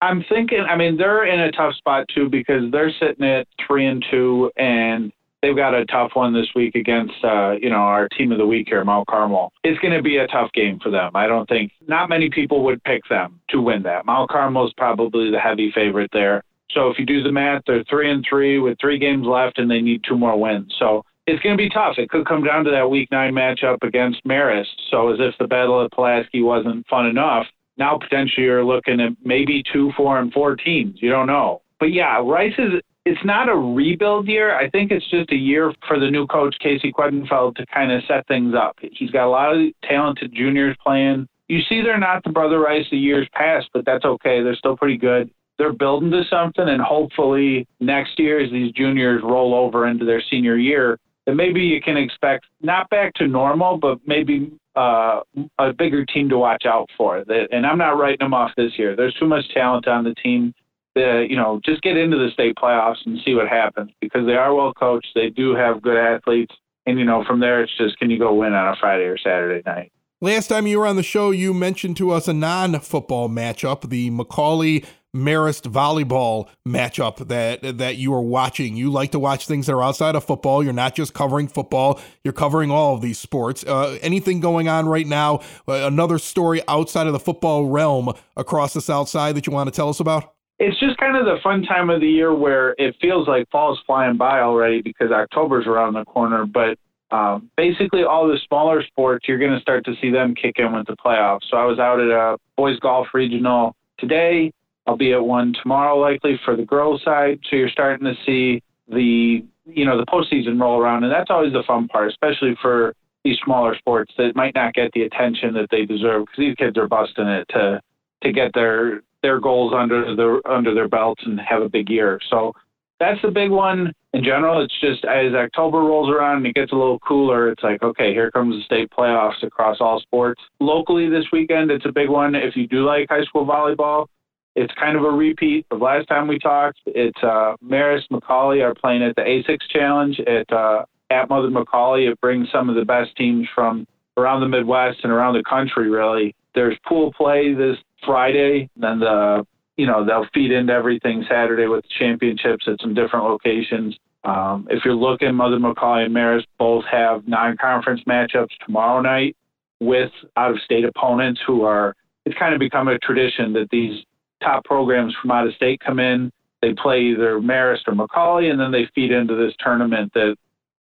I'm 0.01 0.25
thinking. 0.27 0.65
I 0.67 0.75
mean, 0.75 0.97
they're 0.97 1.25
in 1.25 1.39
a 1.39 1.51
tough 1.51 1.75
spot 1.75 2.07
too 2.13 2.27
because 2.27 2.71
they're 2.71 2.91
sitting 2.99 3.23
at 3.23 3.47
three 3.67 3.85
and 3.85 4.03
two, 4.09 4.51
and 4.57 5.11
they've 5.43 5.55
got 5.55 5.75
a 5.75 5.85
tough 5.85 6.09
one 6.15 6.33
this 6.33 6.47
week 6.55 6.73
against 6.73 7.13
uh, 7.23 7.51
you 7.61 7.69
know 7.69 7.75
our 7.75 8.09
team 8.17 8.31
of 8.31 8.39
the 8.39 8.47
week 8.47 8.67
here, 8.67 8.83
Mount 8.83 9.05
Carmel. 9.05 9.53
It's 9.63 9.79
going 9.79 9.93
to 9.93 10.01
be 10.01 10.17
a 10.17 10.25
tough 10.25 10.51
game 10.53 10.79
for 10.81 10.89
them. 10.89 11.11
I 11.13 11.27
don't 11.27 11.47
think 11.47 11.71
not 11.87 12.09
many 12.09 12.31
people 12.31 12.63
would 12.63 12.83
pick 12.83 13.03
them 13.11 13.41
to 13.49 13.61
win 13.61 13.83
that. 13.83 14.07
Mount 14.07 14.31
Carmel 14.31 14.65
is 14.65 14.73
probably 14.75 15.29
the 15.29 15.39
heavy 15.39 15.71
favorite 15.71 16.09
there. 16.13 16.41
So 16.73 16.89
if 16.89 16.99
you 16.99 17.05
do 17.05 17.23
the 17.23 17.31
math, 17.31 17.63
they're 17.67 17.83
three 17.89 18.11
and 18.11 18.25
three 18.27 18.59
with 18.59 18.77
three 18.79 18.97
games 18.97 19.25
left, 19.27 19.59
and 19.59 19.69
they 19.69 19.81
need 19.81 20.01
two 20.07 20.17
more 20.17 20.39
wins. 20.39 20.73
So 20.79 21.03
it's 21.27 21.41
going 21.41 21.57
to 21.57 21.61
be 21.61 21.69
tough. 21.69 21.95
It 21.97 22.09
could 22.09 22.27
come 22.27 22.43
down 22.43 22.65
to 22.65 22.71
that 22.71 22.89
Week 22.89 23.09
Nine 23.11 23.33
matchup 23.33 23.83
against 23.83 24.23
Marist. 24.25 24.75
So 24.91 25.09
as 25.09 25.19
if 25.19 25.35
the 25.39 25.47
Battle 25.47 25.79
of 25.79 25.91
Pulaski 25.91 26.41
wasn't 26.41 26.87
fun 26.87 27.05
enough, 27.05 27.45
now 27.77 27.97
potentially 27.97 28.45
you're 28.45 28.65
looking 28.65 28.99
at 28.99 29.13
maybe 29.23 29.63
two, 29.71 29.91
four, 29.95 30.19
and 30.19 30.31
four 30.33 30.55
teams. 30.55 31.01
You 31.01 31.09
don't 31.09 31.27
know. 31.27 31.61
But 31.79 31.91
yeah, 31.91 32.19
Rice 32.23 32.53
is 32.57 32.81
it's 33.05 33.25
not 33.25 33.49
a 33.49 33.55
rebuild 33.55 34.27
year. 34.27 34.55
I 34.55 34.69
think 34.69 34.91
it's 34.91 35.09
just 35.09 35.31
a 35.31 35.35
year 35.35 35.73
for 35.87 35.99
the 35.99 36.09
new 36.09 36.25
coach, 36.27 36.55
Casey 36.61 36.91
Quedenfeld, 36.91 37.55
to 37.55 37.65
kind 37.65 37.91
of 37.91 38.01
set 38.07 38.25
things 38.27 38.53
up. 38.55 38.77
He's 38.79 39.11
got 39.11 39.27
a 39.27 39.29
lot 39.29 39.53
of 39.53 39.61
talented 39.83 40.33
juniors 40.33 40.77
playing. 40.81 41.27
You 41.49 41.59
see, 41.67 41.81
they're 41.81 41.99
not 41.99 42.23
the 42.23 42.29
Brother 42.29 42.59
Rice 42.59 42.85
of 42.91 42.97
years 42.97 43.27
past, 43.33 43.69
but 43.73 43.85
that's 43.85 44.05
okay. 44.05 44.41
They're 44.41 44.55
still 44.55 44.77
pretty 44.77 44.97
good. 44.97 45.29
They're 45.57 45.73
building 45.73 46.11
to 46.11 46.23
something, 46.29 46.67
and 46.67 46.81
hopefully 46.81 47.67
next 47.79 48.19
year, 48.19 48.39
as 48.39 48.51
these 48.51 48.71
juniors 48.71 49.21
roll 49.23 49.53
over 49.53 49.87
into 49.87 50.05
their 50.05 50.23
senior 50.29 50.57
year, 50.57 50.97
that 51.25 51.35
maybe 51.35 51.61
you 51.61 51.79
can 51.79 51.95
expect 51.95 52.45
not 52.61 52.89
back 52.89 53.13
to 53.15 53.27
normal, 53.27 53.77
but 53.77 53.99
maybe 54.05 54.51
uh, 54.75 55.21
a 55.59 55.71
bigger 55.73 56.05
team 56.05 56.27
to 56.29 56.37
watch 56.37 56.65
out 56.65 56.89
for. 56.97 57.23
And 57.51 57.65
I'm 57.65 57.77
not 57.77 57.97
writing 57.97 58.25
them 58.25 58.33
off 58.33 58.51
this 58.57 58.77
year. 58.77 58.95
There's 58.95 59.13
too 59.15 59.27
much 59.27 59.45
talent 59.53 59.87
on 59.87 60.03
the 60.03 60.15
team 60.15 60.53
the 60.95 61.25
you 61.29 61.35
know 61.35 61.59
just 61.65 61.81
get 61.81 61.97
into 61.97 62.17
the 62.17 62.29
state 62.31 62.55
playoffs 62.55 63.05
and 63.05 63.19
see 63.25 63.33
what 63.33 63.47
happens 63.47 63.91
because 63.99 64.25
they 64.25 64.35
are 64.35 64.53
well 64.53 64.73
coached. 64.73 65.09
They 65.15 65.29
do 65.29 65.55
have 65.55 65.81
good 65.81 65.97
athletes, 65.97 66.53
and 66.85 66.99
you 66.99 67.05
know 67.05 67.23
from 67.25 67.39
there 67.39 67.63
it's 67.63 67.75
just 67.77 67.97
can 67.97 68.09
you 68.09 68.19
go 68.19 68.33
win 68.33 68.53
on 68.53 68.73
a 68.73 68.75
Friday 68.79 69.05
or 69.05 69.17
Saturday 69.17 69.61
night. 69.65 69.91
Last 70.21 70.47
time 70.47 70.67
you 70.67 70.79
were 70.79 70.87
on 70.87 70.95
the 70.95 71.03
show, 71.03 71.31
you 71.31 71.53
mentioned 71.53 71.97
to 71.97 72.11
us 72.11 72.27
a 72.27 72.33
non 72.33 72.79
football 72.79 73.27
matchup, 73.27 73.89
the 73.89 74.09
McAuley 74.11 74.85
Marist 75.15 75.71
volleyball 75.71 76.47
matchup 76.67 77.27
that 77.27 77.77
that 77.77 77.97
you 77.97 78.13
are 78.13 78.21
watching. 78.21 78.75
You 78.75 78.91
like 78.91 79.11
to 79.11 79.19
watch 79.19 79.45
things 79.45 79.67
that 79.67 79.73
are 79.73 79.83
outside 79.83 80.15
of 80.15 80.23
football. 80.23 80.63
You're 80.63 80.73
not 80.73 80.95
just 80.95 81.13
covering 81.13 81.47
football. 81.47 81.99
You're 82.23 82.33
covering 82.33 82.71
all 82.71 82.95
of 82.95 83.01
these 83.01 83.19
sports. 83.19 83.63
Uh, 83.63 83.97
anything 84.01 84.39
going 84.39 84.67
on 84.67 84.87
right 84.87 85.05
now? 85.05 85.41
Uh, 85.67 85.85
another 85.85 86.17
story 86.17 86.61
outside 86.67 87.05
of 87.07 87.13
the 87.13 87.19
football 87.19 87.67
realm 87.67 88.13
across 88.35 88.73
the 88.73 88.81
South 88.81 89.07
Side 89.07 89.35
that 89.35 89.45
you 89.45 89.53
want 89.53 89.67
to 89.67 89.75
tell 89.75 89.89
us 89.89 89.99
about? 89.99 90.33
It's 90.59 90.79
just 90.79 90.97
kind 90.97 91.17
of 91.17 91.25
the 91.25 91.37
fun 91.43 91.63
time 91.63 91.89
of 91.89 92.01
the 92.01 92.07
year 92.07 92.33
where 92.33 92.73
it 92.77 92.95
feels 93.01 93.27
like 93.27 93.49
fall's 93.51 93.79
flying 93.85 94.17
by 94.17 94.39
already 94.39 94.81
because 94.81 95.11
October's 95.11 95.67
around 95.67 95.93
the 95.93 96.05
corner. 96.05 96.45
But 96.45 96.77
um, 97.11 97.51
basically, 97.55 98.03
all 98.03 98.27
the 98.27 98.39
smaller 98.47 98.83
sports, 98.83 99.27
you're 99.27 99.37
going 99.37 99.53
to 99.53 99.59
start 99.59 99.85
to 99.85 99.93
see 100.01 100.09
them 100.09 100.33
kick 100.33 100.55
in 100.57 100.73
with 100.73 100.87
the 100.87 100.95
playoffs. 100.95 101.41
So 101.51 101.57
I 101.57 101.65
was 101.65 101.77
out 101.77 101.99
at 101.99 102.07
a 102.07 102.37
boys 102.57 102.79
golf 102.79 103.07
regional 103.13 103.75
today. 103.99 104.51
I'll 104.85 104.97
be 104.97 105.13
at 105.13 105.23
one 105.23 105.53
tomorrow, 105.61 105.97
likely 105.97 106.39
for 106.43 106.55
the 106.55 106.65
girls' 106.65 107.01
side. 107.03 107.39
So 107.49 107.55
you're 107.55 107.69
starting 107.69 108.05
to 108.05 108.13
see 108.25 108.61
the 108.87 109.43
you 109.65 109.85
know 109.85 109.97
the 109.97 110.05
postseason 110.05 110.59
roll 110.59 110.79
around, 110.79 111.03
and 111.03 111.11
that's 111.11 111.29
always 111.29 111.53
the 111.53 111.63
fun 111.65 111.87
part, 111.87 112.09
especially 112.09 112.55
for 112.61 112.93
these 113.23 113.37
smaller 113.43 113.75
sports 113.77 114.11
that 114.17 114.35
might 114.35 114.53
not 114.55 114.73
get 114.73 114.91
the 114.93 115.03
attention 115.03 115.53
that 115.53 115.67
they 115.71 115.85
deserve 115.85 116.25
because 116.25 116.37
these 116.37 116.55
kids 116.55 116.77
are 116.77 116.87
busting 116.87 117.27
it 117.27 117.47
to 117.49 117.81
to 118.23 118.31
get 118.31 118.53
their 118.53 119.01
their 119.21 119.39
goals 119.39 119.73
under 119.75 120.15
the 120.15 120.41
under 120.49 120.73
their 120.73 120.89
belts 120.89 121.21
and 121.25 121.39
have 121.39 121.61
a 121.61 121.69
big 121.69 121.89
year. 121.89 122.19
So 122.29 122.53
that's 122.99 123.21
the 123.21 123.31
big 123.31 123.51
one. 123.51 123.91
In 124.13 124.23
general, 124.23 124.63
it's 124.63 124.79
just 124.79 125.03
as 125.05 125.33
October 125.33 125.79
rolls 125.79 126.09
around 126.09 126.37
and 126.37 126.47
it 126.47 126.55
gets 126.55 126.71
a 126.71 126.75
little 126.75 126.99
cooler, 126.99 127.49
it's 127.49 127.63
like, 127.63 127.81
okay, 127.81 128.13
here 128.13 128.31
comes 128.31 128.55
the 128.55 128.63
state 128.63 128.91
playoffs 128.91 129.41
across 129.43 129.77
all 129.81 129.99
sports. 129.99 130.41
Locally 130.59 131.09
this 131.09 131.25
weekend, 131.31 131.71
it's 131.71 131.85
a 131.85 131.91
big 131.91 132.09
one. 132.09 132.35
If 132.35 132.55
you 132.55 132.67
do 132.67 132.85
like 132.85 133.07
high 133.09 133.23
school 133.23 133.45
volleyball, 133.45 134.05
it's 134.55 134.73
kind 134.79 134.97
of 134.97 135.03
a 135.03 135.09
repeat 135.09 135.65
of 135.71 135.81
last 135.81 136.07
time 136.07 136.27
we 136.27 136.37
talked. 136.39 136.79
It's 136.85 137.17
uh, 137.23 137.55
Marist 137.63 138.09
McAuley 138.11 138.63
are 138.63 138.75
playing 138.75 139.03
at 139.03 139.15
the 139.15 139.21
A6 139.21 139.57
Challenge 139.69 140.19
at 140.21 140.51
uh, 140.53 140.85
at 141.09 141.29
Mother 141.29 141.49
McAuley. 141.49 142.11
It 142.11 142.19
brings 142.21 142.47
some 142.51 142.69
of 142.69 142.75
the 142.75 142.85
best 142.85 143.15
teams 143.15 143.47
from 143.53 143.87
around 144.17 144.41
the 144.41 144.47
Midwest 144.47 144.99
and 145.03 145.11
around 145.11 145.33
the 145.33 145.43
country. 145.43 145.89
Really, 145.89 146.35
there's 146.53 146.77
pool 146.87 147.11
play 147.13 147.53
this 147.53 147.77
Friday, 148.05 148.69
then 148.75 148.99
the 148.99 149.45
you 149.77 149.87
know 149.87 150.05
they'll 150.05 150.27
feed 150.33 150.51
into 150.51 150.71
everything 150.71 151.25
Saturday 151.29 151.67
with 151.67 151.83
championships 151.97 152.65
at 152.67 152.79
some 152.81 152.93
different 152.93 153.25
locations. 153.25 153.97
Um, 154.23 154.67
if 154.69 154.85
you're 154.85 154.95
looking, 154.95 155.33
Mother 155.35 155.57
McAuley 155.57 156.05
and 156.05 156.13
Maris 156.13 156.45
both 156.57 156.85
have 156.89 157.27
non-conference 157.27 158.01
matchups 158.07 158.51
tomorrow 158.65 159.01
night 159.01 159.35
with 159.81 160.11
out-of-state 160.37 160.85
opponents 160.85 161.41
who 161.45 161.63
are. 161.63 161.95
It's 162.25 162.37
kind 162.39 162.53
of 162.53 162.59
become 162.59 162.87
a 162.87 162.97
tradition 162.99 163.51
that 163.53 163.67
these 163.69 164.01
top 164.43 164.65
programs 164.65 165.15
from 165.21 165.31
out 165.31 165.47
of 165.47 165.53
state 165.55 165.81
come 165.85 165.99
in. 165.99 166.31
They 166.61 166.73
play 166.73 167.01
either 167.01 167.39
Marist 167.39 167.87
or 167.87 167.93
McAuley, 167.93 168.49
and 168.49 168.59
then 168.59 168.71
they 168.71 168.87
feed 168.95 169.11
into 169.11 169.35
this 169.35 169.53
tournament 169.59 170.13
that 170.13 170.35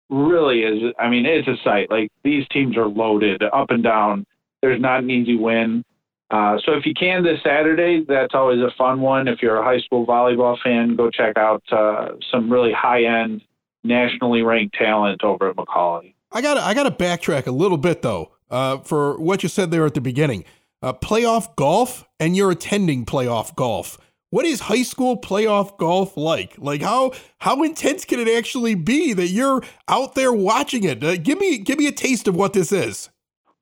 really 0.09 0.61
is. 0.61 0.93
I 0.99 1.09
mean, 1.09 1.25
it's 1.25 1.47
a 1.47 1.55
sight. 1.63 1.89
Like 1.89 2.11
these 2.23 2.47
teams 2.49 2.77
are 2.77 2.87
loaded 2.87 3.43
up 3.43 3.69
and 3.69 3.83
down. 3.83 4.25
There's 4.61 4.79
not 4.79 5.03
an 5.03 5.09
easy 5.09 5.35
win. 5.35 5.83
Uh, 6.31 6.57
so 6.65 6.73
if 6.73 6.85
you 6.85 6.93
can 6.93 7.23
this 7.23 7.39
Saturday, 7.43 8.05
that's 8.07 8.33
always 8.33 8.59
a 8.59 8.71
fun 8.77 9.01
one. 9.01 9.27
If 9.27 9.41
you're 9.41 9.57
a 9.57 9.63
high 9.63 9.79
school 9.79 10.05
volleyball 10.05 10.57
fan, 10.63 10.95
go 10.95 11.11
check 11.11 11.37
out 11.37 11.61
uh, 11.71 12.13
some 12.31 12.51
really 12.51 12.71
high-end, 12.71 13.41
nationally 13.83 14.41
ranked 14.41 14.75
talent 14.75 15.23
over 15.23 15.49
at 15.49 15.55
McAuley. 15.55 16.15
I 16.31 16.41
got 16.41 16.57
I 16.57 16.73
got 16.73 16.83
to 16.83 16.91
backtrack 16.91 17.45
a 17.45 17.51
little 17.51 17.77
bit 17.77 18.01
though 18.01 18.31
uh, 18.49 18.79
for 18.79 19.19
what 19.19 19.43
you 19.43 19.49
said 19.49 19.69
there 19.69 19.85
at 19.85 19.93
the 19.93 20.01
beginning 20.01 20.45
uh, 20.83 20.93
playoff 20.93 21.55
golf 21.55 22.05
and 22.19 22.35
you're 22.35 22.51
attending 22.51 23.05
playoff 23.05 23.55
golf. 23.55 23.97
What 24.29 24.45
is 24.45 24.61
high 24.61 24.81
school 24.81 25.19
playoff 25.19 25.77
golf 25.77 26.17
like? 26.17 26.55
Like 26.57 26.81
how 26.81 27.13
how 27.39 27.63
intense 27.63 28.03
can 28.03 28.19
it 28.19 28.27
actually 28.27 28.75
be 28.75 29.13
that 29.13 29.27
you're 29.27 29.63
out 29.87 30.15
there 30.15 30.33
watching 30.33 30.83
it? 30.83 31.03
Uh, 31.03 31.15
give 31.17 31.39
me 31.39 31.57
give 31.57 31.79
me 31.79 31.87
a 31.87 31.91
taste 31.91 32.27
of 32.27 32.35
what 32.35 32.53
this 32.53 32.71
is. 32.71 33.09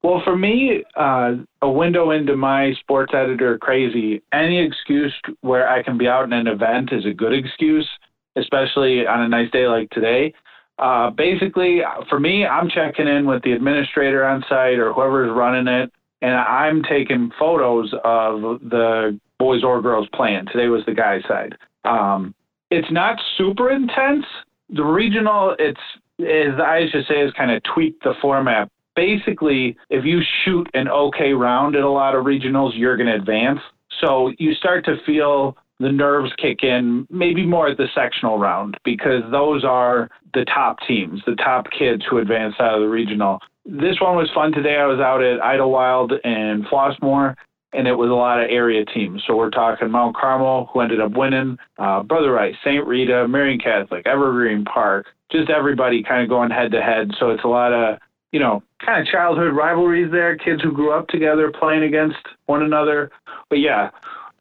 Well, 0.04 0.22
for 0.24 0.36
me, 0.36 0.84
uh, 0.96 1.34
a 1.62 1.70
window 1.70 2.10
into 2.10 2.36
my 2.36 2.74
sports 2.80 3.14
editor 3.14 3.60
crazy. 3.60 4.24
Any 4.34 4.58
excuse 4.58 5.14
where 5.42 5.70
I 5.70 5.84
can 5.84 5.98
be 6.00 6.08
out 6.08 6.24
in 6.24 6.34
an 6.34 6.48
event 6.48 6.90
is 6.92 7.06
a 7.06 7.14
good 7.14 7.34
excuse, 7.34 7.88
especially 8.36 9.06
on 9.06 9.22
a 9.22 9.30
nice 9.30 9.52
day 9.52 9.68
like 9.68 9.92
today. 9.92 10.34
Uh, 10.80 11.12
basically, 11.12 11.82
for 12.10 12.20
me, 12.20 12.48
I'm 12.48 12.68
checking 12.68 13.08
in 13.08 13.28
with 13.28 13.44
the 13.44 13.52
administrator 13.52 14.26
on 14.26 14.44
site 14.50 14.80
or 14.80 14.92
whoever's 14.94 15.32
running 15.32 15.68
it 15.68 15.92
and 16.22 16.36
I'm 16.36 16.84
taking 16.84 17.32
photos 17.38 17.94
of 18.04 18.60
the 18.62 19.20
boys 19.40 19.64
or 19.64 19.82
girls 19.82 20.08
playing. 20.14 20.46
Today 20.52 20.68
was 20.68 20.84
the 20.86 20.94
guys' 20.94 21.24
side. 21.28 21.56
Um, 21.84 22.36
it's 22.70 22.92
not 22.92 23.20
super 23.38 23.72
intense. 23.72 24.26
The 24.70 24.84
regional, 24.84 25.56
it's 25.60 25.80
as 26.20 26.60
I 26.60 26.86
should 26.92 27.06
say, 27.08 27.22
is 27.22 27.34
kind 27.34 27.52
of 27.52 27.62
tweaked 27.64 28.04
the 28.04 28.14
format. 28.22 28.70
Basically, 28.96 29.78
if 29.90 30.06
you 30.06 30.22
shoot 30.44 30.70
an 30.74 30.88
okay 30.88 31.34
round 31.34 31.76
at 31.76 31.84
a 31.84 31.90
lot 31.90 32.16
of 32.16 32.26
regionals, 32.26 32.72
you're 32.76 32.98
going 32.98 33.08
to 33.08 33.16
advance. 33.16 33.60
So 34.00 34.32
you 34.38 34.54
start 34.54 34.86
to 34.86 34.98
feel 35.06 35.58
the 35.80 35.92
nerves 35.92 36.32
kick 36.38 36.64
in 36.64 37.08
maybe 37.10 37.46
more 37.46 37.68
at 37.68 37.78
the 37.78 37.88
sectional 37.96 38.38
round 38.38 38.78
because 38.84 39.24
those 39.32 39.64
are 39.64 40.10
the 40.34 40.46
top 40.46 40.78
teams, 40.88 41.22
the 41.26 41.36
top 41.36 41.66
kids 41.78 42.04
who 42.10 42.20
advance 42.20 42.54
out 42.60 42.76
of 42.76 42.82
the 42.82 42.88
regional 42.88 43.40
this 43.66 44.00
one 44.02 44.16
was 44.16 44.30
fun 44.34 44.52
today. 44.52 44.78
I 44.78 44.86
was 44.86 45.00
out 45.00 45.24
at 45.24 45.42
Idlewild 45.42 46.14
and 46.24 46.66
Flossmoor, 46.66 47.36
and 47.74 47.88
it 47.88 47.94
was 47.94 48.10
a 48.10 48.14
lot 48.14 48.42
of 48.42 48.50
area 48.50 48.86
teams. 48.86 49.24
So 49.26 49.36
we're 49.36 49.50
talking 49.50 49.90
Mount 49.90 50.16
Carmel, 50.16 50.70
who 50.74 50.82
ended 50.82 51.00
up 51.00 51.12
winning, 51.12 51.58
uh, 51.78 52.04
Brother 52.04 52.32
Rice, 52.32 52.56
St. 52.64 52.86
Rita, 52.86 53.28
Marian 53.28 53.60
Catholic, 53.60 54.06
Evergreen 54.06 54.66
Park, 54.66 55.08
just 55.32 55.50
everybody 55.50 56.04
kind 56.04 56.24
of 56.24 56.30
going 56.30 56.52
head 56.52 56.72
to 56.72 56.82
head. 56.82 57.12
So 57.20 57.30
it's 57.30 57.44
a 57.44 57.48
lot 57.48 57.72
of, 57.72 58.00
you 58.32 58.40
know, 58.40 58.64
kind 58.86 59.02
of 59.02 59.12
childhood 59.12 59.54
rivalries 59.54 60.12
there, 60.12 60.36
kids 60.38 60.62
who 60.62 60.72
grew 60.72 60.92
up 60.92 61.08
together 61.08 61.52
playing 61.52 61.84
against 61.84 62.18
one 62.48 62.64
another. 62.64 63.12
But 63.50 63.60
yeah, 63.60 63.92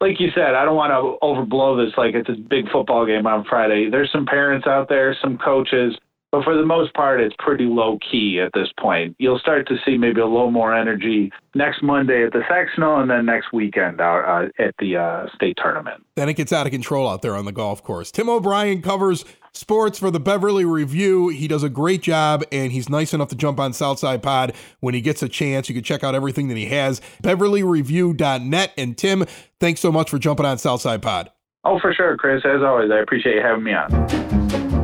like 0.01 0.19
you 0.19 0.29
said, 0.33 0.55
I 0.55 0.65
don't 0.65 0.75
want 0.75 0.91
to 0.91 1.25
overblow 1.25 1.85
this 1.85 1.95
like 1.97 2.15
it's 2.15 2.29
a 2.29 2.33
big 2.33 2.69
football 2.71 3.05
game 3.05 3.27
on 3.27 3.45
Friday. 3.45 3.89
There's 3.89 4.11
some 4.11 4.25
parents 4.25 4.67
out 4.67 4.89
there, 4.89 5.15
some 5.21 5.37
coaches 5.37 5.95
but 6.31 6.43
for 6.43 6.55
the 6.55 6.65
most 6.65 6.93
part, 6.93 7.19
it's 7.19 7.35
pretty 7.39 7.65
low 7.65 7.99
key 8.09 8.39
at 8.39 8.51
this 8.53 8.69
point. 8.79 9.15
You'll 9.19 9.39
start 9.39 9.67
to 9.67 9.75
see 9.85 9.97
maybe 9.97 10.21
a 10.21 10.25
little 10.25 10.51
more 10.51 10.73
energy 10.73 11.31
next 11.55 11.83
Monday 11.83 12.23
at 12.25 12.31
the 12.31 12.41
sectional, 12.49 12.99
and 12.99 13.09
then 13.09 13.25
next 13.25 13.51
weekend 13.51 13.99
out 13.99 14.23
uh, 14.25 14.63
at 14.63 14.73
the 14.79 14.97
uh, 14.97 15.25
state 15.35 15.57
tournament. 15.61 16.03
Then 16.15 16.29
it 16.29 16.35
gets 16.35 16.53
out 16.53 16.65
of 16.65 16.71
control 16.71 17.09
out 17.09 17.21
there 17.21 17.35
on 17.35 17.45
the 17.45 17.51
golf 17.51 17.83
course. 17.83 18.11
Tim 18.11 18.29
O'Brien 18.29 18.81
covers 18.81 19.25
sports 19.53 19.99
for 19.99 20.09
the 20.09 20.19
Beverly 20.19 20.63
Review. 20.63 21.29
He 21.29 21.47
does 21.47 21.63
a 21.63 21.69
great 21.69 22.01
job, 22.01 22.43
and 22.51 22.71
he's 22.71 22.89
nice 22.89 23.13
enough 23.13 23.27
to 23.29 23.35
jump 23.35 23.59
on 23.59 23.73
Southside 23.73 24.23
Pod 24.23 24.53
when 24.79 24.93
he 24.93 25.01
gets 25.01 25.21
a 25.21 25.29
chance. 25.29 25.67
You 25.67 25.75
can 25.75 25.83
check 25.83 26.03
out 26.03 26.15
everything 26.15 26.47
that 26.47 26.57
he 26.57 26.67
has. 26.67 27.01
BeverlyReview.net. 27.23 28.73
And 28.77 28.97
Tim, 28.97 29.25
thanks 29.59 29.81
so 29.81 29.91
much 29.91 30.09
for 30.09 30.17
jumping 30.17 30.45
on 30.45 30.57
Southside 30.57 31.01
Pod. 31.01 31.29
Oh, 31.63 31.79
for 31.79 31.93
sure, 31.93 32.17
Chris. 32.17 32.41
As 32.45 32.61
always, 32.63 32.89
I 32.89 32.99
appreciate 32.99 33.35
you 33.35 33.41
having 33.41 33.63
me 33.63 33.73
on. 33.73 34.80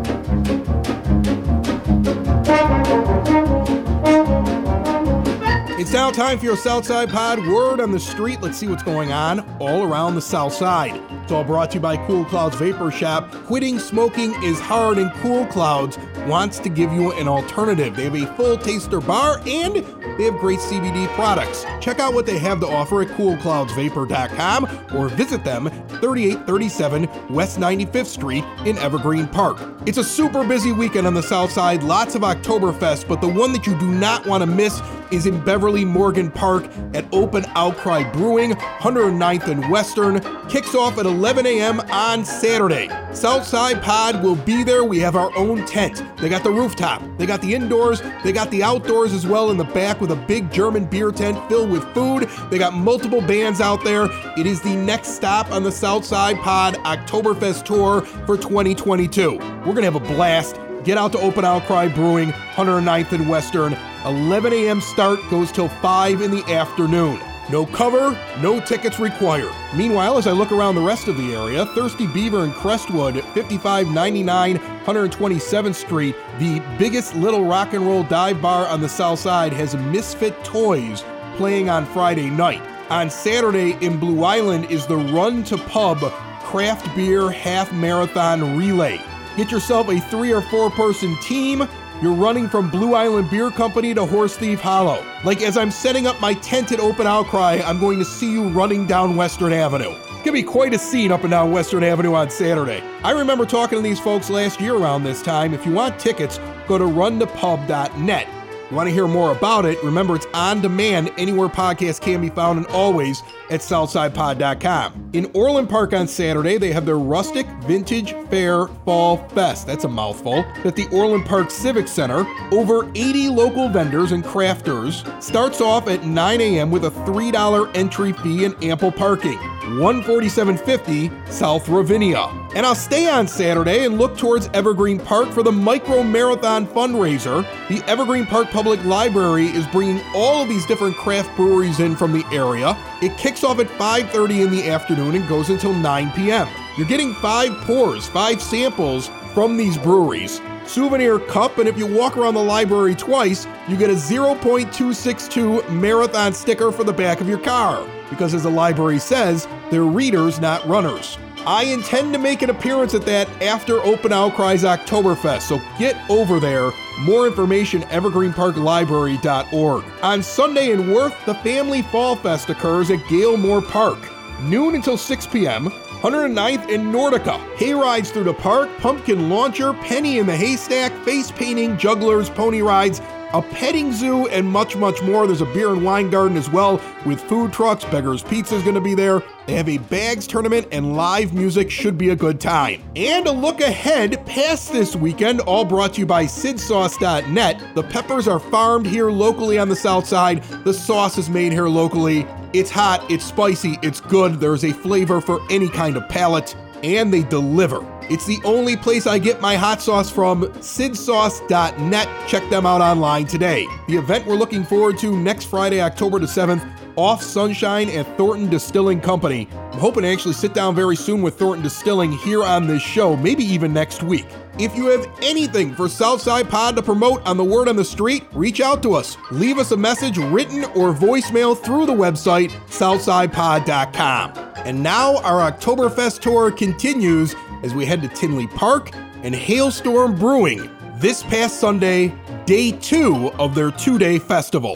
It's 5.79 5.93
now 5.93 6.09
time 6.09 6.39
for 6.39 6.45
your 6.45 6.57
Southside 6.57 7.11
Pod 7.11 7.37
word 7.45 7.79
on 7.79 7.91
the 7.91 7.99
street. 7.99 8.41
Let's 8.41 8.57
see 8.57 8.67
what's 8.67 8.81
going 8.81 9.11
on 9.11 9.41
all 9.59 9.83
around 9.83 10.15
the 10.15 10.21
South 10.21 10.53
Side. 10.53 10.99
It's 11.21 11.31
all 11.31 11.43
brought 11.43 11.69
to 11.69 11.75
you 11.75 11.81
by 11.81 11.97
Cool 12.07 12.25
Clouds 12.25 12.55
Vapor 12.55 12.89
Shop. 12.89 13.31
Quitting 13.45 13.77
smoking 13.77 14.33
is 14.43 14.59
hard, 14.59 14.97
and 14.97 15.13
Cool 15.21 15.45
Clouds 15.45 15.99
wants 16.25 16.57
to 16.59 16.69
give 16.69 16.91
you 16.93 17.11
an 17.13 17.27
alternative. 17.27 17.95
They 17.95 18.05
have 18.05 18.15
a 18.15 18.25
full 18.35 18.57
taster 18.57 18.99
bar 18.99 19.39
and 19.45 19.75
they 20.17 20.23
have 20.23 20.39
great 20.39 20.57
CBD 20.57 21.07
products. 21.09 21.63
Check 21.79 21.99
out 21.99 22.15
what 22.15 22.25
they 22.25 22.39
have 22.39 22.59
to 22.61 22.67
offer 22.67 23.03
at 23.03 23.09
coolcloudsvapor.com 23.09 24.95
or 24.95 25.09
visit 25.09 25.43
them 25.43 25.69
3837 26.01 27.07
West 27.29 27.59
95th 27.59 28.07
Street 28.07 28.43
in 28.65 28.79
Evergreen 28.79 29.27
Park. 29.27 29.59
It's 29.85 29.99
a 29.99 30.03
super 30.03 30.43
busy 30.43 30.71
weekend 30.71 31.05
on 31.05 31.13
the 31.13 31.23
South 31.23 31.51
Side, 31.51 31.83
lots 31.83 32.15
of 32.15 32.23
Oktoberfest, 32.23 33.07
but 33.07 33.21
the 33.21 33.27
one 33.27 33.53
that 33.53 33.67
you 33.67 33.77
do 33.79 33.89
not 33.89 34.25
want 34.25 34.41
to 34.41 34.47
miss 34.47 34.81
is 35.11 35.25
in 35.25 35.43
Beverly 35.43 35.85
Morgan 35.85 36.31
Park 36.31 36.65
at 36.93 37.05
Open 37.11 37.45
Outcry 37.55 38.03
Brewing, 38.11 38.51
109th 38.51 39.47
and 39.47 39.69
Western. 39.71 40.19
Kicks 40.47 40.75
off 40.75 40.97
at 40.97 41.05
11 41.05 41.45
a.m. 41.45 41.79
on 41.91 42.23
Saturday. 42.25 42.89
Southside 43.13 43.81
Pod 43.81 44.23
will 44.23 44.35
be 44.35 44.63
there. 44.63 44.83
We 44.83 44.99
have 44.99 45.15
our 45.15 45.35
own 45.37 45.65
tent. 45.65 46.03
They 46.17 46.29
got 46.29 46.43
the 46.43 46.51
rooftop, 46.51 47.01
they 47.17 47.25
got 47.25 47.41
the 47.41 47.53
indoors, 47.53 48.01
they 48.23 48.31
got 48.31 48.49
the 48.51 48.63
outdoors 48.63 49.13
as 49.13 49.25
well 49.27 49.51
in 49.51 49.57
the 49.57 49.63
back 49.63 50.01
with 50.01 50.11
a 50.11 50.15
big 50.15 50.51
German 50.51 50.85
beer 50.85 51.11
tent 51.11 51.37
filled 51.49 51.69
with 51.69 51.83
food. 51.93 52.29
They 52.49 52.57
got 52.57 52.73
multiple 52.73 53.21
bands 53.21 53.61
out 53.61 53.83
there. 53.83 54.07
It 54.37 54.45
is 54.45 54.61
the 54.61 54.75
next 54.75 55.09
stop 55.09 55.51
on 55.51 55.63
the 55.63 55.71
Southside 55.71 56.37
Pod 56.37 56.75
Oktoberfest 56.75 57.65
tour 57.65 58.01
for 58.25 58.37
2022. 58.37 59.31
We're 59.31 59.63
going 59.63 59.77
to 59.77 59.83
have 59.83 59.95
a 59.95 59.99
blast. 59.99 60.59
Get 60.87 60.97
out 60.97 61.11
to 61.11 61.19
Open 61.19 61.43
Outcry 61.43 61.89
Brewing, 61.89 62.31
109th 62.55 63.11
and 63.11 63.27
Western. 63.27 63.75
11 64.05 64.53
a.m. 64.53 64.79
start 64.79 65.19
goes 65.29 65.51
till 65.51 65.67
5 65.67 66.21
in 66.21 66.31
the 66.31 66.45
afternoon. 66.45 67.19
No 67.51 67.65
cover, 67.65 68.17
no 68.39 68.61
tickets 68.61 68.97
required. 68.97 69.51
Meanwhile, 69.75 70.17
as 70.17 70.27
I 70.27 70.31
look 70.31 70.53
around 70.53 70.75
the 70.75 70.81
rest 70.81 71.09
of 71.09 71.17
the 71.17 71.35
area, 71.35 71.65
Thirsty 71.65 72.07
Beaver 72.07 72.45
in 72.45 72.53
Crestwood, 72.53 73.15
5599 73.33 74.59
127th 74.85 75.75
Street, 75.75 76.15
the 76.39 76.63
biggest 76.79 77.13
little 77.17 77.43
rock 77.43 77.73
and 77.73 77.85
roll 77.85 78.03
dive 78.03 78.41
bar 78.41 78.65
on 78.65 78.79
the 78.79 78.87
south 78.87 79.19
side, 79.19 79.51
has 79.51 79.75
Misfit 79.75 80.41
Toys 80.45 81.03
playing 81.35 81.69
on 81.69 81.85
Friday 81.85 82.29
night. 82.29 82.61
On 82.89 83.09
Saturday 83.09 83.77
in 83.85 83.99
Blue 83.99 84.23
Island 84.23 84.71
is 84.71 84.87
the 84.87 84.95
Run 84.95 85.43
to 85.43 85.57
Pub 85.57 85.99
Craft 86.43 86.95
Beer 86.95 87.29
Half 87.29 87.73
Marathon 87.73 88.57
Relay. 88.57 89.01
Get 89.37 89.51
yourself 89.51 89.87
a 89.89 89.99
three 89.99 90.33
or 90.33 90.41
four 90.41 90.69
person 90.71 91.15
team 91.21 91.67
you're 91.99 92.13
running 92.13 92.47
from 92.47 92.69
Blue 92.69 92.93
Island 92.93 93.31
Beer 93.31 93.49
Company 93.49 93.91
to 93.95 94.05
Horse 94.05 94.37
Thief 94.37 94.59
Hollow. 94.59 95.03
Like 95.23 95.41
as 95.41 95.57
I'm 95.57 95.71
setting 95.71 96.05
up 96.05 96.21
my 96.21 96.35
tent 96.35 96.71
at 96.71 96.79
Open 96.79 97.07
Outcry, 97.07 97.59
I'm 97.65 97.79
going 97.79 97.97
to 97.97 98.05
see 98.05 98.31
you 98.31 98.49
running 98.49 98.85
down 98.85 99.15
Western 99.15 99.51
Avenue. 99.51 99.89
It's 99.89 100.19
gonna 100.19 100.33
be 100.33 100.43
quite 100.43 100.75
a 100.75 100.79
scene 100.79 101.11
up 101.11 101.21
and 101.23 101.31
down 101.31 101.51
Western 101.51 101.83
Avenue 101.83 102.13
on 102.13 102.29
Saturday. 102.29 102.83
I 103.03 103.11
remember 103.11 103.47
talking 103.47 103.79
to 103.79 103.81
these 103.81 103.99
folks 103.99 104.29
last 104.29 104.61
year 104.61 104.75
around 104.75 105.05
this 105.05 105.23
time. 105.23 105.55
If 105.55 105.65
you 105.65 105.71
want 105.71 105.99
tickets, 105.99 106.39
go 106.67 106.77
to 106.77 106.83
runtopub.net. 106.83 108.27
You 108.69 108.75
want 108.75 108.87
to 108.87 108.93
hear 108.93 109.07
more 109.07 109.31
about 109.31 109.63
it? 109.65 109.81
Remember, 109.81 110.15
it's 110.15 110.27
on 110.33 110.61
demand 110.61 111.11
anywhere 111.17 111.47
podcasts 111.47 112.01
can 112.01 112.19
be 112.19 112.29
found 112.29 112.57
and 112.57 112.67
always 112.67 113.23
at 113.49 113.61
SouthsidePod.com. 113.61 115.11
In 115.13 115.31
Orland 115.33 115.69
Park 115.69 115.93
on 115.93 116.05
Saturday, 116.05 116.57
they 116.57 116.73
have 116.73 116.85
their 116.85 116.97
Rustic 116.97 117.47
Vintage 117.63 118.11
Fair 118.29 118.67
Fall 118.83 119.17
Fest. 119.29 119.67
That's 119.67 119.85
a 119.85 119.87
mouthful. 119.87 120.39
At 120.65 120.75
the 120.75 120.85
Orland 120.91 121.25
Park 121.25 121.49
Civic 121.49 121.87
Center, 121.87 122.25
over 122.51 122.91
80 122.93 123.29
local 123.29 123.69
vendors 123.69 124.11
and 124.11 124.21
crafters. 124.21 125.05
Starts 125.23 125.61
off 125.61 125.87
at 125.87 126.03
9 126.03 126.41
a.m. 126.41 126.69
with 126.69 126.83
a 126.83 126.91
$3 126.91 127.71
entry 127.75 128.11
fee 128.11 128.43
and 128.43 128.61
ample 128.61 128.91
parking. 128.91 129.39
14750 129.61 131.31
South 131.31 131.69
Ravinia. 131.69 132.46
And 132.57 132.65
I'll 132.65 132.73
stay 132.73 133.07
on 133.07 133.27
Saturday 133.27 133.85
and 133.85 133.99
look 133.99 134.17
towards 134.17 134.49
Evergreen 134.51 134.97
Park 134.97 135.29
for 135.29 135.43
the 135.43 135.51
Micro 135.51 136.01
Marathon 136.01 136.65
fundraiser. 136.65 137.45
The 137.67 137.87
Evergreen 137.87 138.25
Park 138.25 138.49
Public 138.49 138.83
Library 138.83 139.45
is 139.45 139.67
bringing 139.67 140.01
all 140.15 140.41
of 140.41 140.49
these 140.49 140.65
different 140.65 140.95
craft 140.95 141.35
breweries 141.35 141.79
in 141.79 141.95
from 141.95 142.13
the 142.13 142.25
area. 142.31 142.75
It 143.03 143.15
kicks 143.15 143.43
off 143.43 143.59
at 143.59 143.67
5:30 143.67 144.41
in 144.41 144.49
the 144.49 144.71
afternoon 144.71 145.13
and 145.13 145.29
goes 145.29 145.51
until 145.51 145.71
9 145.71 146.11
p.m. 146.13 146.47
You're 146.79 146.87
getting 146.87 147.13
5 147.13 147.51
pours, 147.61 148.07
5 148.07 148.41
samples 148.41 149.11
from 149.35 149.55
these 149.55 149.77
breweries. 149.77 150.41
Souvenir 150.65 151.19
cup, 151.19 151.59
and 151.59 151.69
if 151.69 151.77
you 151.77 151.85
walk 151.85 152.17
around 152.17 152.33
the 152.33 152.43
library 152.43 152.95
twice, 152.95 153.45
you 153.67 153.77
get 153.77 153.91
a 153.91 153.93
0.262 153.93 155.69
marathon 155.69 156.33
sticker 156.33 156.71
for 156.71 156.83
the 156.83 156.91
back 156.91 157.21
of 157.21 157.29
your 157.29 157.37
car. 157.37 157.87
Because 158.09 158.33
as 158.33 158.41
the 158.41 158.49
library 158.49 158.97
says, 158.97 159.47
they're 159.69 159.83
readers, 159.83 160.39
not 160.39 160.67
runners. 160.67 161.19
I 161.47 161.63
intend 161.63 162.11
to 162.11 162.19
make 162.19 162.41
an 162.41 162.49
appearance 162.49 162.93
at 162.93 163.05
that 163.05 163.29
after 163.41 163.79
Open 163.79 164.11
Outcries 164.11 164.63
Oktoberfest, 164.63 165.43
so 165.43 165.61
get 165.79 165.95
over 166.09 166.41
there. 166.41 166.71
More 166.99 167.25
information, 167.25 167.83
evergreenparklibrary.org. 167.83 169.85
On 170.03 170.21
Sunday 170.21 170.71
in 170.71 170.91
Worth, 170.91 171.15
the 171.25 171.35
Family 171.35 171.83
Fall 171.83 172.17
Fest 172.17 172.49
occurs 172.49 172.91
at 172.91 172.99
Galemore 173.05 173.65
Park. 173.65 173.97
Noon 174.41 174.75
until 174.75 174.97
6 174.97 175.27
p.m. 175.27 175.69
109th 176.01 176.67
in 176.67 176.91
Nordica. 176.91 177.39
Hay 177.55 177.73
rides 177.73 178.11
through 178.11 178.25
the 178.25 178.33
park, 178.33 178.69
pumpkin 178.79 179.29
launcher, 179.29 179.71
penny 179.71 180.17
in 180.17 180.27
the 180.27 180.35
haystack, 180.35 180.91
face 181.05 181.31
painting, 181.31 181.77
jugglers, 181.77 182.29
pony 182.29 182.59
rides, 182.59 182.99
a 183.33 183.41
petting 183.41 183.91
zoo, 183.91 184.27
and 184.27 184.47
much, 184.47 184.75
much 184.75 185.01
more. 185.01 185.27
There's 185.27 185.41
a 185.41 185.45
beer 185.45 185.71
and 185.71 185.83
wine 185.83 186.09
garden 186.09 186.37
as 186.37 186.49
well 186.49 186.81
with 187.05 187.21
food 187.21 187.53
trucks. 187.53 187.83
Beggar's 187.85 188.23
Pizza 188.23 188.55
is 188.55 188.63
going 188.63 188.75
to 188.75 188.81
be 188.81 188.95
there. 188.95 189.23
They 189.45 189.53
have 189.53 189.69
a 189.69 189.77
bags 189.77 190.27
tournament 190.27 190.67
and 190.71 190.95
live 190.95 191.33
music 191.33 191.71
should 191.71 191.97
be 191.97 192.09
a 192.09 192.15
good 192.15 192.39
time. 192.39 192.83
And 192.95 193.27
a 193.27 193.31
look 193.31 193.61
ahead 193.61 194.25
past 194.25 194.71
this 194.71 194.95
weekend, 194.95 195.41
all 195.41 195.65
brought 195.65 195.93
to 195.95 196.01
you 196.01 196.05
by 196.05 196.25
sidsauce.net. 196.25 197.75
The 197.75 197.83
peppers 197.83 198.27
are 198.27 198.39
farmed 198.39 198.87
here 198.87 199.09
locally 199.09 199.57
on 199.57 199.69
the 199.69 199.75
south 199.75 200.07
side. 200.07 200.43
The 200.65 200.73
sauce 200.73 201.17
is 201.17 201.29
made 201.29 201.51
here 201.51 201.69
locally. 201.69 202.25
It's 202.53 202.71
hot, 202.71 203.09
it's 203.11 203.25
spicy, 203.25 203.77
it's 203.81 204.01
good. 204.01 204.39
There's 204.39 204.63
a 204.63 204.71
flavor 204.71 205.21
for 205.21 205.41
any 205.49 205.69
kind 205.69 205.97
of 205.97 206.07
palate, 206.09 206.55
and 206.83 207.13
they 207.13 207.23
deliver. 207.23 207.85
It's 208.09 208.25
the 208.25 208.39
only 208.45 208.77
place 208.77 209.05
I 209.05 209.19
get 209.19 209.41
my 209.41 209.55
hot 209.55 209.81
sauce 209.81 210.09
from, 210.09 210.43
sidsauce.net. 210.43 212.27
Check 212.27 212.49
them 212.49 212.65
out 212.65 212.81
online 212.81 213.25
today. 213.25 213.67
The 213.87 213.97
event 213.97 214.25
we're 214.25 214.35
looking 214.35 214.63
forward 214.63 214.97
to 214.99 215.17
next 215.17 215.45
Friday, 215.45 215.81
October 215.81 216.19
the 216.19 216.25
7th, 216.25 216.76
off 216.97 217.21
Sunshine 217.21 217.89
at 217.89 218.17
Thornton 218.17 218.49
Distilling 218.49 218.99
Company. 218.99 219.47
I'm 219.53 219.79
hoping 219.79 220.03
to 220.03 220.09
actually 220.09 220.33
sit 220.33 220.53
down 220.53 220.75
very 220.75 220.95
soon 220.95 221.21
with 221.21 221.37
Thornton 221.37 221.63
Distilling 221.63 222.11
here 222.11 222.43
on 222.43 222.67
this 222.67 222.81
show, 222.81 223.15
maybe 223.15 223.43
even 223.43 223.71
next 223.71 224.03
week. 224.03 224.25
If 224.59 224.75
you 224.75 224.87
have 224.87 225.07
anything 225.21 225.75
for 225.75 225.87
Southside 225.87 226.49
Pod 226.49 226.75
to 226.75 226.81
promote 226.81 227.25
on 227.27 227.37
the 227.37 227.43
word 227.43 227.69
on 227.69 227.75
the 227.75 227.85
street, 227.85 228.25
reach 228.33 228.59
out 228.59 228.81
to 228.83 228.95
us. 228.95 229.15
Leave 229.31 229.59
us 229.59 229.71
a 229.71 229.77
message, 229.77 230.17
written 230.17 230.63
or 230.65 230.93
voicemail, 230.93 231.55
through 231.57 231.85
the 231.85 231.93
website, 231.93 232.49
southsidepod.com. 232.67 234.33
And 234.65 234.81
now 234.81 235.17
our 235.17 235.51
Oktoberfest 235.51 236.19
tour 236.21 236.51
continues 236.51 237.35
as 237.63 237.75
we 237.75 237.85
head 237.85 238.01
to 238.01 238.07
Tinley 238.07 238.47
Park 238.47 238.91
and 239.21 239.35
Hailstorm 239.35 240.15
Brewing 240.15 240.69
this 240.99 241.21
past 241.23 241.59
Sunday, 241.59 242.13
day 242.45 242.71
two 242.71 243.29
of 243.37 243.53
their 243.53 243.71
two 243.71 243.99
day 243.99 244.17
festival. 244.17 244.73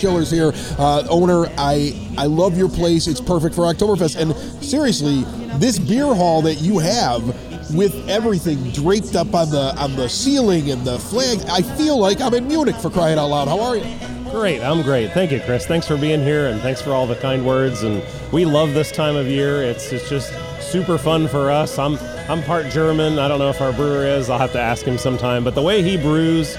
Schiller's 0.00 0.30
here, 0.30 0.52
uh, 0.78 1.06
owner. 1.10 1.46
I 1.58 1.94
I 2.16 2.26
love 2.26 2.56
your 2.56 2.68
place. 2.68 3.06
It's 3.06 3.20
perfect 3.20 3.54
for 3.54 3.62
Oktoberfest. 3.62 4.16
And 4.16 4.34
seriously, 4.64 5.24
this 5.58 5.78
beer 5.78 6.14
hall 6.14 6.42
that 6.42 6.56
you 6.56 6.78
have 6.78 7.22
with 7.74 8.08
everything 8.08 8.70
draped 8.72 9.14
up 9.14 9.34
on 9.34 9.50
the 9.50 9.74
on 9.78 9.94
the 9.96 10.08
ceiling 10.08 10.70
and 10.70 10.84
the 10.84 10.98
flag, 10.98 11.38
I 11.50 11.62
feel 11.62 11.98
like 11.98 12.20
I'm 12.20 12.34
in 12.34 12.48
Munich 12.48 12.76
for 12.76 12.90
crying 12.90 13.18
out 13.18 13.28
loud. 13.28 13.48
How 13.48 13.60
are 13.60 13.76
you? 13.76 13.84
Great, 14.30 14.62
I'm 14.62 14.82
great. 14.82 15.12
Thank 15.12 15.32
you, 15.32 15.40
Chris. 15.40 15.66
Thanks 15.66 15.86
for 15.86 15.96
being 15.96 16.22
here 16.22 16.46
and 16.46 16.60
thanks 16.60 16.80
for 16.80 16.92
all 16.92 17.06
the 17.06 17.16
kind 17.16 17.44
words. 17.44 17.82
And 17.82 18.02
we 18.32 18.44
love 18.44 18.74
this 18.74 18.90
time 18.92 19.16
of 19.16 19.26
year. 19.26 19.62
It's 19.62 19.92
it's 19.92 20.08
just 20.08 20.32
super 20.62 20.96
fun 20.98 21.28
for 21.28 21.50
us. 21.50 21.78
I'm 21.78 21.98
I'm 22.28 22.42
part 22.44 22.70
German. 22.70 23.18
I 23.18 23.28
don't 23.28 23.38
know 23.40 23.50
if 23.50 23.60
our 23.60 23.72
brewer 23.72 24.04
is. 24.06 24.30
I'll 24.30 24.38
have 24.38 24.52
to 24.52 24.60
ask 24.60 24.86
him 24.86 24.98
sometime. 24.98 25.44
But 25.44 25.54
the 25.54 25.62
way 25.62 25.82
he 25.82 25.96
brews 25.96 26.56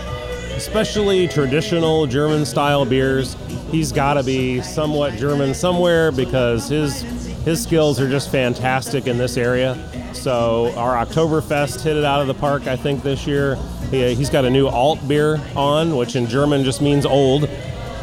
especially 0.61 1.27
traditional 1.27 2.05
German 2.05 2.45
style 2.45 2.85
beers, 2.85 3.35
he's 3.71 3.91
got 3.91 4.13
to 4.13 4.23
be 4.23 4.61
somewhat 4.61 5.11
German 5.13 5.55
somewhere 5.55 6.11
because 6.11 6.69
his 6.69 7.01
his 7.41 7.63
skills 7.63 7.99
are 7.99 8.07
just 8.07 8.31
fantastic 8.31 9.07
in 9.07 9.17
this 9.17 9.37
area. 9.37 9.75
So 10.13 10.71
our 10.77 11.03
Oktoberfest 11.03 11.81
hit 11.81 11.97
it 11.97 12.05
out 12.05 12.21
of 12.21 12.27
the 12.27 12.35
park, 12.35 12.67
I 12.67 12.75
think, 12.75 13.01
this 13.01 13.25
year. 13.25 13.55
He, 13.89 14.13
he's 14.13 14.29
got 14.29 14.45
a 14.45 14.51
new 14.51 14.67
alt 14.67 14.99
beer 15.07 15.41
on, 15.55 15.97
which 15.97 16.15
in 16.15 16.27
German 16.27 16.63
just 16.63 16.79
means 16.79 17.07
old. 17.07 17.49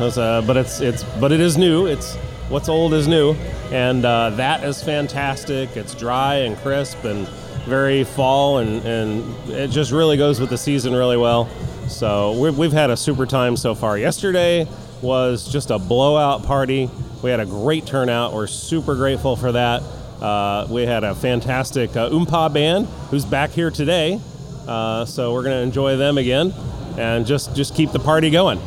Uh, 0.00 0.42
but 0.42 0.56
it's 0.56 0.80
it's 0.80 1.04
but 1.20 1.30
it 1.30 1.38
is 1.38 1.56
new. 1.56 1.86
It's 1.86 2.16
what's 2.48 2.68
old 2.68 2.92
is 2.92 3.06
new, 3.06 3.34
and 3.70 4.04
uh, 4.04 4.30
that 4.30 4.64
is 4.64 4.82
fantastic. 4.82 5.76
It's 5.76 5.94
dry 5.94 6.36
and 6.36 6.56
crisp 6.56 7.04
and 7.04 7.28
very 7.68 8.02
fall, 8.02 8.58
and, 8.58 8.84
and 8.84 9.50
it 9.50 9.70
just 9.70 9.92
really 9.92 10.16
goes 10.16 10.40
with 10.40 10.50
the 10.50 10.58
season 10.58 10.92
really 10.92 11.16
well. 11.16 11.48
So 11.88 12.38
we've, 12.38 12.56
we've 12.56 12.72
had 12.72 12.90
a 12.90 12.96
super 12.96 13.26
time 13.26 13.56
so 13.56 13.74
far. 13.74 13.98
Yesterday 13.98 14.66
was 15.02 15.50
just 15.50 15.70
a 15.70 15.78
blowout 15.78 16.44
party. 16.44 16.90
We 17.22 17.30
had 17.30 17.40
a 17.40 17.46
great 17.46 17.86
turnout. 17.86 18.34
We're 18.34 18.46
super 18.46 18.94
grateful 18.94 19.36
for 19.36 19.52
that. 19.52 19.82
Uh, 20.20 20.66
we 20.68 20.82
had 20.82 21.04
a 21.04 21.14
fantastic 21.14 21.96
uh, 21.96 22.10
Oompa 22.10 22.52
band 22.52 22.86
who's 23.10 23.24
back 23.24 23.50
here 23.50 23.70
today. 23.70 24.20
Uh, 24.66 25.04
so 25.04 25.32
we're 25.32 25.42
going 25.42 25.56
to 25.56 25.62
enjoy 25.62 25.96
them 25.96 26.18
again 26.18 26.52
and 26.98 27.26
just, 27.26 27.54
just 27.56 27.74
keep 27.74 27.92
the 27.92 27.98
party 27.98 28.30
going. 28.30 28.60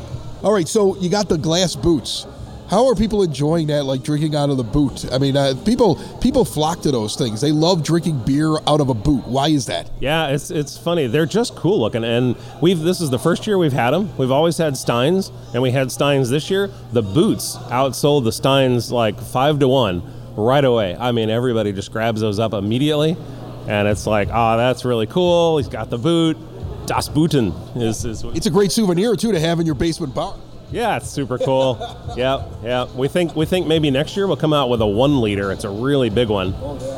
All 0.43 0.51
right, 0.51 0.67
so 0.67 0.97
you 0.97 1.09
got 1.09 1.29
the 1.29 1.37
glass 1.37 1.75
boots. 1.75 2.25
How 2.71 2.87
are 2.87 2.95
people 2.95 3.21
enjoying 3.21 3.67
that? 3.67 3.83
Like 3.83 4.01
drinking 4.01 4.33
out 4.33 4.49
of 4.49 4.55
the 4.55 4.63
boot. 4.63 5.05
I 5.11 5.17
mean, 5.17 5.35
uh, 5.35 5.55
people 5.65 5.95
people 6.21 6.45
flock 6.45 6.79
to 6.83 6.91
those 6.91 7.17
things. 7.17 7.41
They 7.41 7.51
love 7.51 7.83
drinking 7.83 8.23
beer 8.23 8.55
out 8.65 8.79
of 8.79 8.87
a 8.87 8.93
boot. 8.93 9.27
Why 9.27 9.49
is 9.49 9.65
that? 9.65 9.89
Yeah, 9.99 10.29
it's 10.29 10.49
it's 10.49 10.77
funny. 10.77 11.07
They're 11.07 11.25
just 11.25 11.53
cool 11.57 11.81
looking, 11.81 12.05
and 12.05 12.37
we've 12.61 12.79
this 12.79 13.01
is 13.01 13.09
the 13.09 13.19
first 13.19 13.45
year 13.45 13.57
we've 13.57 13.73
had 13.73 13.91
them. 13.91 14.17
We've 14.17 14.31
always 14.31 14.57
had 14.57 14.77
Steins, 14.77 15.33
and 15.53 15.61
we 15.61 15.71
had 15.71 15.91
Steins 15.91 16.29
this 16.29 16.49
year. 16.49 16.71
The 16.93 17.01
boots 17.01 17.57
outsold 17.57 18.23
the 18.23 18.31
Steins 18.31 18.89
like 18.89 19.19
five 19.19 19.59
to 19.59 19.67
one 19.67 20.01
right 20.37 20.63
away. 20.63 20.95
I 20.95 21.11
mean, 21.11 21.29
everybody 21.29 21.73
just 21.73 21.91
grabs 21.91 22.21
those 22.21 22.39
up 22.39 22.53
immediately, 22.53 23.17
and 23.67 23.85
it's 23.85 24.07
like, 24.07 24.29
oh, 24.31 24.55
that's 24.55 24.85
really 24.85 25.07
cool. 25.07 25.57
He's 25.57 25.67
got 25.67 25.89
the 25.89 25.97
boot 25.97 26.37
Das 26.85 27.09
Buten 27.09 27.53
is, 27.75 28.05
is 28.05 28.23
It's 28.23 28.45
a 28.45 28.49
great 28.49 28.71
souvenir 28.71 29.17
too 29.17 29.33
to 29.33 29.39
have 29.41 29.59
in 29.59 29.65
your 29.65 29.75
basement 29.75 30.15
bar. 30.15 30.37
Yeah, 30.71 30.97
it's 30.97 31.09
super 31.09 31.37
cool. 31.37 31.77
yeah, 32.17 32.45
yeah. 32.63 32.85
We 32.93 33.07
think 33.07 33.35
we 33.35 33.45
think 33.45 33.67
maybe 33.67 33.91
next 33.91 34.15
year 34.15 34.27
we'll 34.27 34.37
come 34.37 34.53
out 34.53 34.69
with 34.69 34.81
a 34.81 34.87
one 34.87 35.21
liter. 35.21 35.51
It's 35.51 35.63
a 35.63 35.69
really 35.69 36.09
big 36.09 36.29
one. 36.29 36.51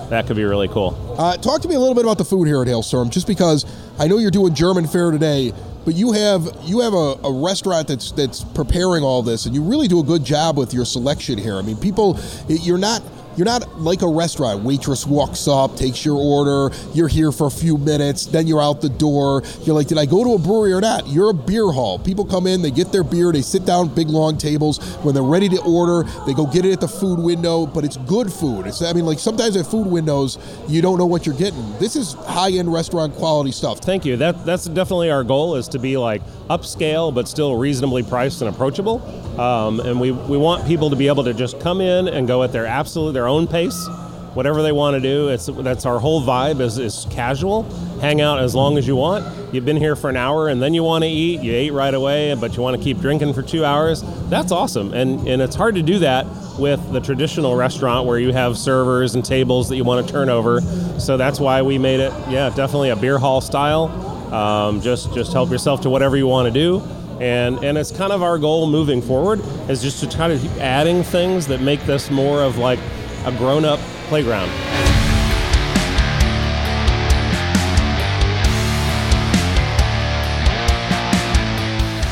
That 0.09 0.27
could 0.27 0.35
be 0.35 0.43
really 0.43 0.67
cool. 0.67 1.15
Uh, 1.17 1.37
talk 1.37 1.61
to 1.61 1.67
me 1.67 1.75
a 1.75 1.79
little 1.79 1.95
bit 1.95 2.03
about 2.03 2.17
the 2.17 2.25
food 2.25 2.45
here 2.45 2.61
at 2.61 2.67
Hailstorm, 2.67 3.09
just 3.09 3.27
because 3.27 3.65
I 3.99 4.07
know 4.07 4.17
you're 4.17 4.31
doing 4.31 4.53
German 4.53 4.87
fare 4.87 5.11
today, 5.11 5.53
but 5.85 5.95
you 5.95 6.11
have 6.11 6.47
you 6.63 6.81
have 6.81 6.93
a, 6.93 7.15
a 7.23 7.31
restaurant 7.31 7.87
that's 7.87 8.11
that's 8.11 8.43
preparing 8.43 9.03
all 9.03 9.23
this, 9.23 9.45
and 9.45 9.55
you 9.55 9.63
really 9.63 9.87
do 9.87 9.99
a 9.99 10.03
good 10.03 10.23
job 10.23 10.57
with 10.57 10.73
your 10.73 10.85
selection 10.85 11.37
here. 11.37 11.55
I 11.57 11.61
mean, 11.61 11.77
people, 11.77 12.19
you're 12.47 12.77
not. 12.77 13.01
You're 13.35 13.45
not 13.45 13.79
like 13.79 14.01
a 14.01 14.07
restaurant. 14.07 14.63
Waitress 14.63 15.07
walks 15.07 15.47
up, 15.47 15.75
takes 15.75 16.05
your 16.05 16.17
order. 16.17 16.75
You're 16.93 17.07
here 17.07 17.31
for 17.31 17.47
a 17.47 17.51
few 17.51 17.77
minutes, 17.77 18.25
then 18.25 18.47
you're 18.47 18.61
out 18.61 18.81
the 18.81 18.89
door. 18.89 19.43
You're 19.63 19.75
like, 19.75 19.87
did 19.87 19.97
I 19.97 20.05
go 20.05 20.23
to 20.23 20.33
a 20.33 20.39
brewery 20.39 20.73
or 20.73 20.81
not? 20.81 21.07
You're 21.07 21.31
a 21.31 21.33
beer 21.33 21.71
hall. 21.71 21.97
People 21.99 22.25
come 22.25 22.47
in, 22.47 22.61
they 22.61 22.71
get 22.71 22.91
their 22.91 23.03
beer, 23.03 23.31
they 23.31 23.41
sit 23.41 23.65
down, 23.65 23.93
big 23.93 24.07
long 24.07 24.37
tables. 24.37 24.77
When 25.03 25.13
they're 25.15 25.23
ready 25.23 25.49
to 25.49 25.61
order, 25.63 26.03
they 26.25 26.33
go 26.33 26.45
get 26.45 26.65
it 26.65 26.73
at 26.73 26.81
the 26.81 26.87
food 26.87 27.19
window. 27.19 27.65
But 27.65 27.83
it's 27.83 27.97
good 27.97 28.31
food. 28.31 28.67
It's 28.67 28.81
I 28.81 28.93
mean, 28.93 29.05
like 29.05 29.19
sometimes 29.19 29.55
at 29.57 29.65
food 29.65 29.87
windows, 29.87 30.37
you 30.67 30.81
don't 30.81 30.97
know 30.97 31.05
what 31.05 31.25
you're 31.25 31.35
getting. 31.35 31.77
This 31.79 31.95
is 31.95 32.13
high-end 32.13 32.71
restaurant 32.71 33.15
quality 33.15 33.51
stuff. 33.51 33.79
Thank 33.79 34.05
you. 34.05 34.17
That 34.17 34.45
that's 34.45 34.65
definitely 34.65 35.09
our 35.09 35.23
goal 35.23 35.55
is 35.55 35.67
to 35.69 35.79
be 35.79 35.97
like 35.97 36.21
upscale 36.49 37.13
but 37.13 37.27
still 37.27 37.55
reasonably 37.55 38.03
priced 38.03 38.41
and 38.41 38.49
approachable. 38.49 38.99
Um, 39.37 39.79
and 39.79 39.99
we, 39.99 40.11
we 40.11 40.37
want 40.37 40.67
people 40.67 40.89
to 40.91 40.95
be 40.95 41.07
able 41.07 41.23
to 41.23 41.33
just 41.33 41.59
come 41.59 41.81
in 41.81 42.07
and 42.07 42.27
go 42.27 42.43
at 42.43 42.51
their 42.51 42.65
absolute 42.65 43.13
their 43.13 43.27
own 43.27 43.47
pace, 43.47 43.87
whatever 44.33 44.61
they 44.61 44.71
want 44.71 44.95
to 44.95 45.01
do. 45.01 45.29
It's 45.29 45.47
that's 45.47 45.85
our 45.85 45.99
whole 45.99 46.21
vibe 46.21 46.59
is, 46.59 46.77
is 46.77 47.07
casual. 47.09 47.63
Hang 47.99 48.21
out 48.21 48.39
as 48.39 48.53
long 48.53 48.77
as 48.77 48.87
you 48.87 48.95
want. 48.95 49.25
You've 49.53 49.65
been 49.65 49.77
here 49.77 49.95
for 49.95 50.09
an 50.09 50.17
hour 50.17 50.49
and 50.49 50.61
then 50.61 50.73
you 50.73 50.83
want 50.83 51.03
to 51.03 51.09
eat. 51.09 51.41
You 51.41 51.53
ate 51.53 51.71
right 51.71 51.93
away, 51.93 52.35
but 52.35 52.55
you 52.55 52.61
want 52.61 52.77
to 52.77 52.83
keep 52.83 52.99
drinking 52.99 53.33
for 53.33 53.41
two 53.41 53.65
hours. 53.65 54.03
That's 54.29 54.51
awesome. 54.51 54.93
And 54.93 55.27
and 55.27 55.41
it's 55.41 55.55
hard 55.55 55.75
to 55.75 55.81
do 55.81 55.99
that 55.99 56.27
with 56.59 56.91
the 56.91 56.99
traditional 56.99 57.55
restaurant 57.55 58.05
where 58.05 58.19
you 58.19 58.31
have 58.31 58.57
servers 58.57 59.15
and 59.15 59.25
tables 59.25 59.69
that 59.69 59.75
you 59.75 59.83
want 59.83 60.05
to 60.05 60.11
turn 60.13 60.29
over. 60.29 60.61
So 60.99 61.17
that's 61.17 61.39
why 61.39 61.61
we 61.61 61.77
made 61.77 61.99
it, 61.99 62.13
yeah, 62.29 62.49
definitely 62.49 62.89
a 62.89 62.95
beer 62.95 63.17
hall 63.17 63.41
style. 63.41 63.85
Um, 64.33 64.81
just 64.81 65.13
just 65.13 65.33
help 65.33 65.51
yourself 65.51 65.81
to 65.81 65.89
whatever 65.89 66.17
you 66.17 66.27
want 66.27 66.51
to 66.51 66.59
do. 66.59 66.81
And, 67.23 67.63
and 67.63 67.77
it's 67.77 67.89
kind 67.89 68.11
of 68.11 68.21
our 68.21 68.37
goal 68.37 68.67
moving 68.67 69.01
forward 69.01 69.39
is 69.69 69.81
just 69.81 70.01
to 70.01 70.09
try 70.09 70.27
to 70.27 70.37
keep 70.37 70.51
adding 70.57 71.03
things 71.03 71.47
that 71.47 71.61
make 71.61 71.81
this 71.85 72.11
more 72.11 72.43
of 72.43 72.57
like 72.57 72.79
a 73.23 73.31
grown-up 73.37 73.79
playground. 74.09 74.49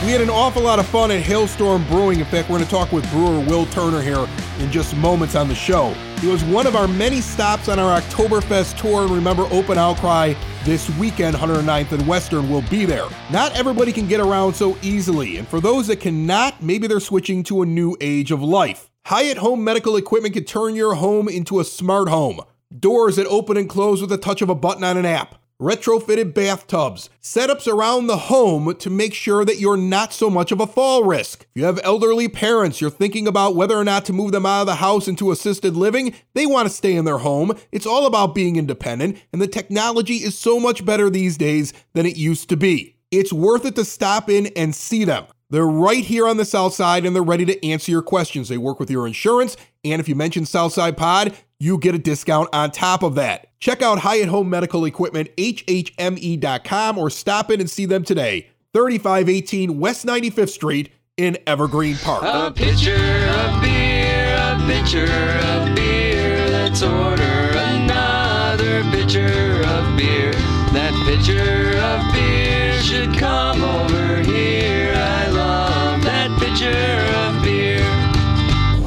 We 0.05 0.11
had 0.13 0.21
an 0.21 0.29
awful 0.29 0.61
lot 0.61 0.79
of 0.79 0.85
fun 0.85 1.11
at 1.11 1.21
Hailstorm 1.21 1.85
Brewing. 1.89 2.21
In 2.21 2.25
fact, 2.25 2.49
we're 2.49 2.59
going 2.59 2.63
to 2.63 2.71
talk 2.71 2.93
with 2.93 3.09
brewer 3.11 3.41
Will 3.41 3.65
Turner 3.65 4.01
here 4.01 4.25
in 4.59 4.71
just 4.71 4.95
moments 4.95 5.35
on 5.35 5.49
the 5.49 5.55
show. 5.55 5.93
It 6.23 6.31
was 6.31 6.45
one 6.45 6.65
of 6.65 6.77
our 6.77 6.87
many 6.87 7.19
stops 7.19 7.67
on 7.67 7.79
our 7.79 7.99
Oktoberfest 7.99 8.79
tour, 8.79 9.01
and 9.01 9.11
remember, 9.11 9.45
Open 9.51 9.77
Outcry 9.77 10.35
this 10.63 10.89
weekend, 10.97 11.35
109th 11.35 11.91
and 11.91 12.07
Western 12.07 12.49
will 12.49 12.61
be 12.63 12.85
there. 12.85 13.07
Not 13.31 13.57
everybody 13.57 13.91
can 13.91 14.07
get 14.07 14.19
around 14.19 14.53
so 14.53 14.77
easily, 14.81 15.37
and 15.37 15.47
for 15.47 15.59
those 15.59 15.87
that 15.87 15.99
cannot, 15.99 16.61
maybe 16.61 16.87
they're 16.87 16.99
switching 16.99 17.43
to 17.43 17.61
a 17.61 17.65
new 17.65 17.97
age 17.99 18.31
of 18.31 18.41
life. 18.41 18.89
Hyatt 19.05 19.37
Home 19.37 19.63
Medical 19.63 19.97
Equipment 19.97 20.35
can 20.35 20.43
turn 20.43 20.75
your 20.75 20.93
home 20.95 21.27
into 21.27 21.59
a 21.59 21.65
smart 21.65 22.09
home. 22.09 22.41
Doors 22.77 23.15
that 23.15 23.27
open 23.27 23.57
and 23.57 23.69
close 23.69 24.01
with 24.01 24.09
the 24.09 24.17
touch 24.17 24.41
of 24.41 24.49
a 24.49 24.55
button 24.55 24.83
on 24.83 24.97
an 24.97 25.05
app 25.05 25.40
retrofitted 25.61 26.33
bathtubs, 26.33 27.09
setups 27.21 27.71
around 27.71 28.07
the 28.07 28.17
home 28.17 28.75
to 28.75 28.89
make 28.89 29.13
sure 29.13 29.45
that 29.45 29.59
you're 29.59 29.77
not 29.77 30.11
so 30.11 30.27
much 30.27 30.51
of 30.51 30.59
a 30.59 30.65
fall 30.65 31.03
risk. 31.03 31.41
If 31.41 31.49
you 31.53 31.65
have 31.65 31.79
elderly 31.83 32.27
parents, 32.27 32.81
you're 32.81 32.89
thinking 32.89 33.27
about 33.27 33.55
whether 33.55 33.77
or 33.77 33.83
not 33.83 34.03
to 34.05 34.13
move 34.13 34.31
them 34.31 34.45
out 34.45 34.61
of 34.61 34.67
the 34.67 34.75
house 34.75 35.07
into 35.07 35.31
assisted 35.31 35.77
living, 35.77 36.15
they 36.33 36.47
want 36.47 36.67
to 36.67 36.73
stay 36.73 36.95
in 36.95 37.05
their 37.05 37.19
home. 37.19 37.55
It's 37.71 37.85
all 37.85 38.07
about 38.07 38.33
being 38.33 38.55
independent, 38.55 39.21
and 39.31 39.39
the 39.39 39.47
technology 39.47 40.15
is 40.15 40.37
so 40.37 40.59
much 40.59 40.83
better 40.83 41.09
these 41.11 41.37
days 41.37 41.73
than 41.93 42.07
it 42.07 42.17
used 42.17 42.49
to 42.49 42.57
be. 42.57 42.95
It's 43.11 43.31
worth 43.31 43.65
it 43.65 43.75
to 43.75 43.85
stop 43.85 44.29
in 44.29 44.47
and 44.55 44.73
see 44.73 45.05
them. 45.05 45.25
They're 45.51 45.67
right 45.67 46.03
here 46.03 46.29
on 46.29 46.37
the 46.37 46.45
South 46.45 46.73
Side 46.73 47.05
and 47.05 47.13
they're 47.13 47.21
ready 47.21 47.43
to 47.45 47.67
answer 47.67 47.91
your 47.91 48.01
questions. 48.01 48.47
They 48.47 48.57
work 48.57 48.79
with 48.79 48.89
your 48.89 49.05
insurance, 49.05 49.57
and 49.83 49.99
if 49.99 50.07
you 50.07 50.15
mention 50.15 50.45
Southside 50.45 50.95
Pod, 50.95 51.35
you 51.61 51.77
get 51.77 51.93
a 51.93 51.99
discount 51.99 52.49
on 52.53 52.71
top 52.71 53.03
of 53.03 53.13
that. 53.13 53.47
Check 53.59 53.83
out 53.83 53.99
Hyatt 53.99 54.29
Home 54.29 54.49
Medical 54.49 54.83
Equipment, 54.83 55.29
HHME.com, 55.37 56.97
or 56.97 57.11
stop 57.11 57.51
in 57.51 57.59
and 57.59 57.69
see 57.69 57.85
them 57.85 58.03
today. 58.03 58.49
3518 58.73 59.79
West 59.79 60.03
95th 60.03 60.49
Street 60.49 60.91
in 61.17 61.37
Evergreen 61.45 61.97
Park. 61.97 62.23
A 62.23 62.51
pitcher 62.51 62.95
of 62.95 63.61
beer, 63.61 64.35
a 64.39 64.57
pitcher 64.65 65.03
of 65.03 65.75
beer. 65.75 66.49
Let's 66.49 66.81
order 66.81 67.51
another 67.53 68.81
pitcher 68.89 69.61
of 69.63 69.95
beer. 69.95 70.31
That 70.73 70.93
pitcher 71.05 71.77
of 71.77 72.13
beer 72.13 72.40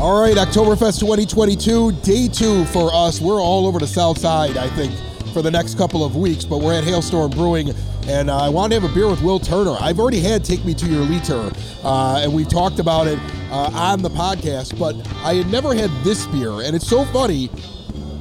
All 0.05 0.21
right, 0.21 0.37
Oktoberfest 0.37 1.01
2022, 1.01 1.93
day 2.03 2.29
two 2.29 2.67
for 2.67 2.91
us. 2.93 3.23
We're 3.23 3.41
all 3.41 3.67
over 3.67 3.79
the 3.79 3.87
South 3.87 4.19
Side, 4.19 4.59
I 4.59 4.69
think, 4.69 4.93
for 5.33 5.41
the 5.41 5.51
next 5.51 5.79
couple 5.79 6.05
of 6.05 6.15
weeks, 6.15 6.45
but 6.45 6.59
we're 6.59 6.75
at 6.75 6.85
Hailstorm 6.85 7.31
Brewing, 7.31 7.73
and 8.07 8.29
uh, 8.29 8.37
I 8.37 8.51
want 8.51 8.71
to 8.75 8.79
have 8.79 8.91
a 8.91 8.95
beer 8.95 9.09
with 9.09 9.23
Will 9.23 9.39
Turner. 9.39 9.75
I've 9.81 9.99
already 9.99 10.21
had 10.21 10.45
Take 10.45 10.63
Me 10.67 10.75
to 10.75 10.87
Your 10.87 11.01
Liter, 11.01 11.51
uh, 11.83 12.21
and 12.23 12.35
we've 12.35 12.51
talked 12.51 12.81
about 12.81 13.07
it 13.07 13.19
uh, 13.51 13.71
on 13.73 14.03
the 14.03 14.11
podcast, 14.11 14.79
but 14.79 14.95
I 15.25 15.37
had 15.37 15.47
never 15.47 15.75
had 15.75 15.89
this 16.05 16.27
beer, 16.27 16.51
and 16.61 16.77
it's 16.77 16.87
so 16.87 17.07
funny. 17.07 17.49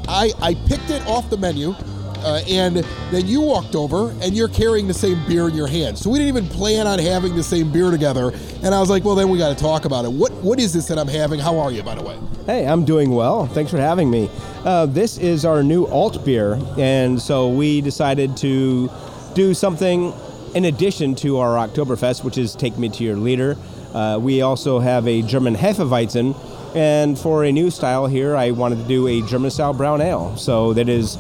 I, 0.08 0.32
I 0.42 0.54
picked 0.54 0.90
it 0.90 1.06
off 1.06 1.30
the 1.30 1.38
menu, 1.38 1.76
uh, 2.24 2.42
and 2.48 2.78
then 3.12 3.28
you 3.28 3.42
walked 3.42 3.76
over 3.76 4.12
and 4.22 4.36
you're 4.36 4.48
carrying 4.48 4.88
the 4.88 4.94
same 4.94 5.24
beer 5.28 5.50
in 5.50 5.56
your 5.56 5.68
hand. 5.68 5.98
So 5.98 6.10
we 6.10 6.20
didn't 6.20 6.38
even 6.38 6.50
plan 6.50 6.88
on 6.88 7.00
having 7.00 7.36
the 7.36 7.44
same 7.44 7.72
beer 7.72 7.92
together. 7.92 8.32
And 8.64 8.74
I 8.74 8.80
was 8.80 8.90
like, 8.90 9.04
well, 9.04 9.16
then 9.16 9.30
we 9.30 9.38
got 9.38 9.56
to 9.56 9.62
talk 9.62 9.86
about 9.86 10.06
it. 10.06 10.12
What 10.12 10.32
What 10.44 10.60
is 10.60 10.74
this 10.74 10.88
that 10.88 10.98
I'm 10.98 11.08
having? 11.08 11.40
How 11.40 11.60
are 11.60 11.72
you, 11.72 11.84
by 11.84 11.96
the 11.96 12.04
way? 12.04 12.18
Hey, 12.46 12.66
I'm 12.68 12.84
doing 12.84 13.12
well. 13.12 13.46
Thanks 13.48 13.72
for 13.72 13.78
having 13.78 14.10
me. 14.10 14.30
Uh, 14.66 14.86
this 14.86 15.18
is 15.18 15.46
our 15.46 15.64
new 15.64 15.86
alt 15.88 16.26
beer, 16.26 16.60
and 16.78 17.22
so 17.22 17.50
we 17.50 17.82
decided 17.82 18.36
to 18.38 18.90
do 19.34 19.54
something 19.54 20.14
in 20.54 20.66
addition 20.66 21.16
to 21.16 21.38
our 21.38 21.68
Oktoberfest, 21.68 22.24
which 22.24 22.38
is 22.38 22.56
Take 22.56 22.78
Me 22.78 22.90
to 22.90 23.04
Your 23.04 23.16
Liter. 23.16 23.58
Uh, 23.94 24.20
we 24.22 24.42
also 24.42 24.80
have 24.80 25.08
a 25.08 25.22
German 25.22 25.56
Hefeweizen, 25.56 26.36
and 26.76 27.18
for 27.18 27.44
a 27.44 27.52
new 27.52 27.70
style 27.72 28.08
here, 28.08 28.36
I 28.36 28.52
wanted 28.52 28.80
to 28.80 28.88
do 28.88 29.08
a 29.08 29.22
German 29.22 29.52
style 29.52 29.74
brown 29.74 30.02
ale. 30.02 30.36
So 30.38 30.74
that 30.74 30.90
is, 30.90 31.18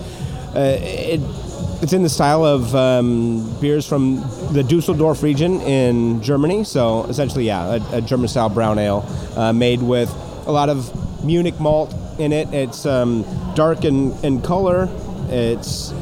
it, 0.59 1.21
it's 1.81 1.93
in 1.93 2.03
the 2.03 2.09
style 2.09 2.45
of 2.45 2.73
um, 2.75 3.59
beers 3.59 3.87
from 3.87 4.21
the 4.53 4.63
Dusseldorf 4.63 5.21
region 5.23 5.61
in 5.61 6.21
Germany. 6.21 6.63
So 6.63 7.03
essentially, 7.05 7.45
yeah, 7.45 7.79
a, 7.91 7.97
a 7.97 8.01
German 8.01 8.27
style 8.27 8.49
brown 8.49 8.79
ale 8.79 9.05
uh, 9.35 9.51
made 9.53 9.81
with 9.81 10.09
a 10.45 10.51
lot 10.51 10.69
of 10.69 11.23
Munich 11.23 11.59
malt 11.59 11.93
in 12.19 12.31
it. 12.31 12.53
It's 12.53 12.85
um, 12.85 13.25
dark 13.55 13.85
in, 13.85 14.13
in 14.23 14.41
color. 14.41 14.89
It's 15.29 15.93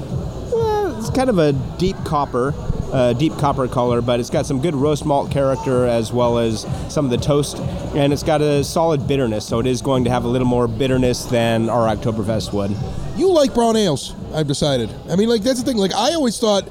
it's 0.98 1.10
kind 1.10 1.30
of 1.30 1.40
a 1.40 1.54
deep 1.80 1.96
copper, 2.06 2.54
uh, 2.91 3.13
deep 3.13 3.34
copper 3.38 3.67
color, 3.67 4.01
but 4.01 4.19
it's 4.19 4.30
got 4.30 4.45
some 4.45 4.62
good 4.62 4.75
roast 4.75 5.06
malt 5.06 5.32
character 5.32 5.86
as 5.86 6.12
well 6.12 6.38
as 6.38 6.65
some 6.93 7.06
of 7.06 7.12
the 7.12 7.17
toast, 7.17 7.58
and 7.95 8.12
it's 8.13 8.23
got 8.23 8.41
a 8.41 8.63
solid 8.63 9.08
bitterness. 9.08 9.47
So 9.47 9.60
it 9.60 9.65
is 9.65 9.82
going 9.82 10.04
to 10.06 10.10
have 10.10 10.25
a 10.25 10.27
little 10.27 10.47
more 10.47 10.67
bitterness 10.67 11.25
than 11.25 11.69
our 11.69 11.93
Oktoberfest 11.93 12.54
would. 12.54 12.75
You 13.17 13.32
like 13.32 13.54
brown 13.54 13.75
ales, 13.75 14.15
I've 14.34 14.47
decided. 14.47 14.89
I 15.10 15.15
mean, 15.15 15.30
like, 15.30 15.41
that's 15.43 15.62
the 15.62 15.65
thing. 15.65 15.77
Like, 15.77 15.93
I 15.93 16.13
always 16.13 16.39
thought 16.39 16.69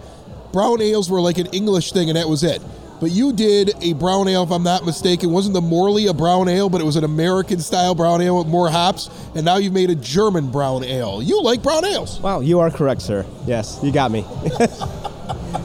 brown 0.52 0.80
ales 0.80 1.10
were 1.10 1.20
like 1.20 1.38
an 1.38 1.46
English 1.46 1.92
thing 1.92 2.10
and 2.10 2.16
that 2.16 2.28
was 2.28 2.42
it. 2.44 2.60
But 3.00 3.12
you 3.12 3.32
did 3.32 3.72
a 3.80 3.94
brown 3.94 4.28
ale, 4.28 4.42
if 4.42 4.50
I'm 4.50 4.62
not 4.62 4.84
mistaken. 4.84 5.30
Wasn't 5.30 5.54
the 5.54 5.62
Morley 5.62 6.06
a 6.08 6.12
brown 6.12 6.48
ale, 6.48 6.68
but 6.68 6.82
it 6.82 6.84
was 6.84 6.96
an 6.96 7.04
American 7.04 7.58
style 7.60 7.94
brown 7.94 8.20
ale 8.20 8.36
with 8.36 8.46
more 8.46 8.68
hops? 8.68 9.08
And 9.34 9.42
now 9.44 9.56
you've 9.56 9.72
made 9.72 9.88
a 9.88 9.94
German 9.94 10.50
brown 10.50 10.84
ale. 10.84 11.22
You 11.22 11.40
like 11.42 11.62
brown 11.62 11.86
ales. 11.86 12.20
Wow, 12.20 12.40
you 12.40 12.60
are 12.60 12.70
correct, 12.70 13.00
sir. 13.00 13.24
Yes, 13.46 13.80
you 13.82 13.90
got 13.90 14.10
me. 14.10 14.26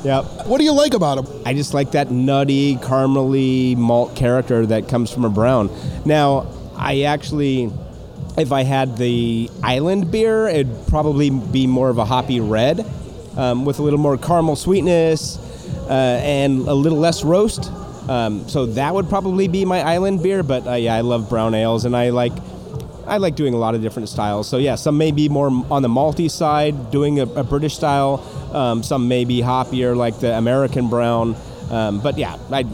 yep. 0.05 0.23
What 0.45 0.59
do 0.59 0.63
you 0.63 0.73
like 0.73 0.93
about 0.93 1.25
them? 1.25 1.41
I 1.45 1.53
just 1.53 1.73
like 1.73 1.91
that 1.91 2.11
nutty, 2.11 2.75
caramely 2.77 3.75
malt 3.75 4.15
character 4.15 4.65
that 4.67 4.87
comes 4.87 5.11
from 5.11 5.25
a 5.25 5.29
brown. 5.29 5.69
Now, 6.05 6.47
I 6.77 7.01
actually, 7.01 7.71
if 8.37 8.51
I 8.51 8.63
had 8.63 8.97
the 8.97 9.49
island 9.63 10.11
beer, 10.11 10.47
it'd 10.47 10.87
probably 10.87 11.29
be 11.29 11.67
more 11.67 11.89
of 11.89 11.97
a 11.97 12.05
hoppy 12.05 12.39
red 12.39 12.85
um, 13.35 13.65
with 13.65 13.79
a 13.79 13.83
little 13.83 13.99
more 13.99 14.17
caramel 14.17 14.55
sweetness 14.55 15.37
uh, 15.89 16.21
and 16.23 16.67
a 16.67 16.73
little 16.73 16.99
less 16.99 17.23
roast. 17.23 17.71
Um, 18.07 18.47
so 18.47 18.67
that 18.67 18.93
would 18.93 19.09
probably 19.09 19.47
be 19.47 19.65
my 19.65 19.81
island 19.81 20.21
beer. 20.21 20.43
But 20.43 20.67
uh, 20.67 20.73
yeah, 20.73 20.95
I 20.95 21.01
love 21.01 21.29
brown 21.29 21.55
ales, 21.55 21.85
and 21.85 21.95
I 21.95 22.11
like 22.11 22.33
I 23.07 23.17
like 23.17 23.35
doing 23.35 23.53
a 23.53 23.57
lot 23.57 23.75
of 23.75 23.81
different 23.81 24.09
styles. 24.09 24.47
So 24.47 24.57
yeah, 24.57 24.75
some 24.75 24.97
may 24.97 25.11
be 25.11 25.29
more 25.29 25.47
on 25.71 25.81
the 25.81 25.87
malty 25.87 26.29
side, 26.29 26.91
doing 26.91 27.19
a, 27.19 27.23
a 27.23 27.43
British 27.43 27.75
style. 27.75 28.23
Um, 28.53 28.83
some 28.83 29.07
may 29.07 29.25
be 29.25 29.41
hoppier, 29.41 29.95
like 29.95 30.19
the 30.19 30.37
American 30.37 30.89
brown. 30.89 31.35
Um, 31.69 31.99
but 31.99 32.17
yeah, 32.17 32.37
I 32.51 32.65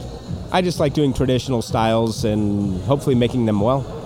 I 0.51 0.61
just 0.61 0.79
like 0.79 0.93
doing 0.93 1.13
traditional 1.13 1.61
styles 1.61 2.25
and 2.25 2.81
hopefully 2.83 3.15
making 3.15 3.45
them 3.45 3.61
well. 3.61 3.97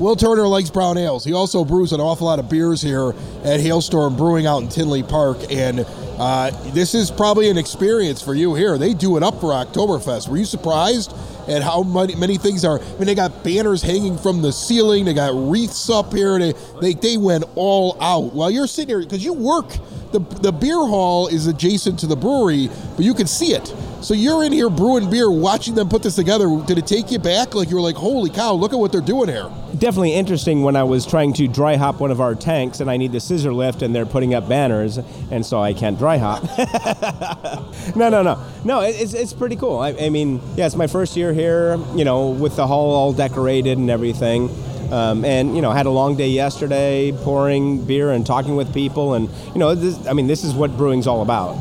Will 0.00 0.16
Turner 0.16 0.48
likes 0.48 0.70
brown 0.70 0.96
ales. 0.96 1.24
He 1.24 1.32
also 1.32 1.64
brews 1.64 1.92
an 1.92 2.00
awful 2.00 2.26
lot 2.26 2.38
of 2.38 2.48
beers 2.48 2.80
here 2.80 3.14
at 3.44 3.60
Hailstorm 3.60 4.16
Brewing 4.16 4.46
out 4.46 4.62
in 4.62 4.68
Tinley 4.68 5.02
Park, 5.02 5.38
and 5.50 5.86
uh, 6.18 6.50
this 6.72 6.94
is 6.94 7.10
probably 7.10 7.50
an 7.50 7.58
experience 7.58 8.22
for 8.22 8.34
you 8.34 8.54
here. 8.54 8.78
They 8.78 8.94
do 8.94 9.16
it 9.16 9.22
up 9.22 9.40
for 9.40 9.50
Oktoberfest. 9.50 10.28
Were 10.28 10.38
you 10.38 10.44
surprised 10.44 11.14
at 11.46 11.62
how 11.62 11.82
many, 11.82 12.14
many 12.14 12.38
things 12.38 12.64
are? 12.64 12.80
I 12.80 12.92
mean, 12.94 13.06
they 13.06 13.14
got 13.14 13.44
banners 13.44 13.82
hanging 13.82 14.16
from 14.16 14.40
the 14.40 14.52
ceiling. 14.52 15.04
They 15.04 15.14
got 15.14 15.34
wreaths 15.34 15.90
up 15.90 16.12
here. 16.12 16.38
They 16.38 16.54
they, 16.80 16.94
they 16.94 17.16
went 17.16 17.44
all 17.54 17.96
out. 18.00 18.32
While 18.32 18.50
you're 18.50 18.66
sitting 18.66 18.88
here, 18.88 19.00
because 19.00 19.24
you 19.24 19.34
work, 19.34 19.66
the 20.12 20.20
the 20.40 20.52
beer 20.52 20.76
hall 20.76 21.28
is 21.28 21.46
adjacent 21.46 21.98
to 22.00 22.06
the 22.06 22.16
brewery, 22.16 22.68
but 22.96 23.04
you 23.04 23.14
can 23.14 23.26
see 23.26 23.54
it. 23.54 23.74
So 24.02 24.14
you're 24.14 24.42
in 24.42 24.52
here 24.52 24.68
brewing 24.68 25.08
beer, 25.08 25.30
watching 25.30 25.76
them 25.76 25.88
put 25.88 26.02
this 26.02 26.16
together. 26.16 26.46
Did 26.66 26.76
it 26.76 26.88
take 26.88 27.12
you 27.12 27.20
back? 27.20 27.54
Like 27.54 27.70
you 27.70 27.76
were 27.76 27.82
like, 27.82 27.94
holy 27.94 28.30
cow, 28.30 28.52
look 28.52 28.72
at 28.72 28.78
what 28.78 28.90
they're 28.90 29.00
doing 29.00 29.28
here. 29.28 29.48
Definitely 29.78 30.14
interesting 30.14 30.62
when 30.62 30.74
I 30.74 30.82
was 30.82 31.06
trying 31.06 31.32
to 31.34 31.46
dry 31.46 31.76
hop 31.76 32.00
one 32.00 32.10
of 32.10 32.20
our 32.20 32.34
tanks 32.34 32.80
and 32.80 32.90
I 32.90 32.96
need 32.96 33.12
the 33.12 33.20
scissor 33.20 33.52
lift 33.52 33.80
and 33.80 33.94
they're 33.94 34.04
putting 34.04 34.34
up 34.34 34.48
banners 34.48 34.98
and 35.30 35.46
so 35.46 35.62
I 35.62 35.72
can't 35.72 35.96
dry 35.98 36.18
hop. 36.18 36.42
no, 37.96 38.08
no, 38.08 38.22
no. 38.22 38.44
No, 38.64 38.80
it's, 38.80 39.14
it's 39.14 39.32
pretty 39.32 39.54
cool. 39.54 39.78
I, 39.78 39.90
I 39.90 40.08
mean, 40.08 40.40
yeah, 40.56 40.66
it's 40.66 40.74
my 40.76 40.88
first 40.88 41.16
year 41.16 41.32
here, 41.32 41.78
you 41.94 42.04
know, 42.04 42.30
with 42.30 42.56
the 42.56 42.66
hall 42.66 42.90
all 42.90 43.12
decorated 43.12 43.78
and 43.78 43.88
everything. 43.88 44.50
Um, 44.92 45.24
and, 45.24 45.56
you 45.56 45.62
know, 45.62 45.70
had 45.72 45.86
a 45.86 45.90
long 45.90 46.16
day 46.16 46.28
yesterday 46.28 47.12
pouring 47.24 47.82
beer 47.86 48.10
and 48.10 48.26
talking 48.26 48.56
with 48.56 48.74
people. 48.74 49.14
And, 49.14 49.30
you 49.54 49.58
know, 49.58 49.74
this, 49.74 50.06
I 50.06 50.12
mean, 50.12 50.26
this 50.26 50.44
is 50.44 50.52
what 50.52 50.76
brewing's 50.76 51.06
all 51.06 51.22
about. 51.22 51.56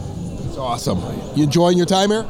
It's 0.47 0.57
awesome. 0.57 0.99
You 1.33 1.43
enjoying 1.43 1.77
your 1.77 1.85
time 1.85 2.09
here? 2.09 2.27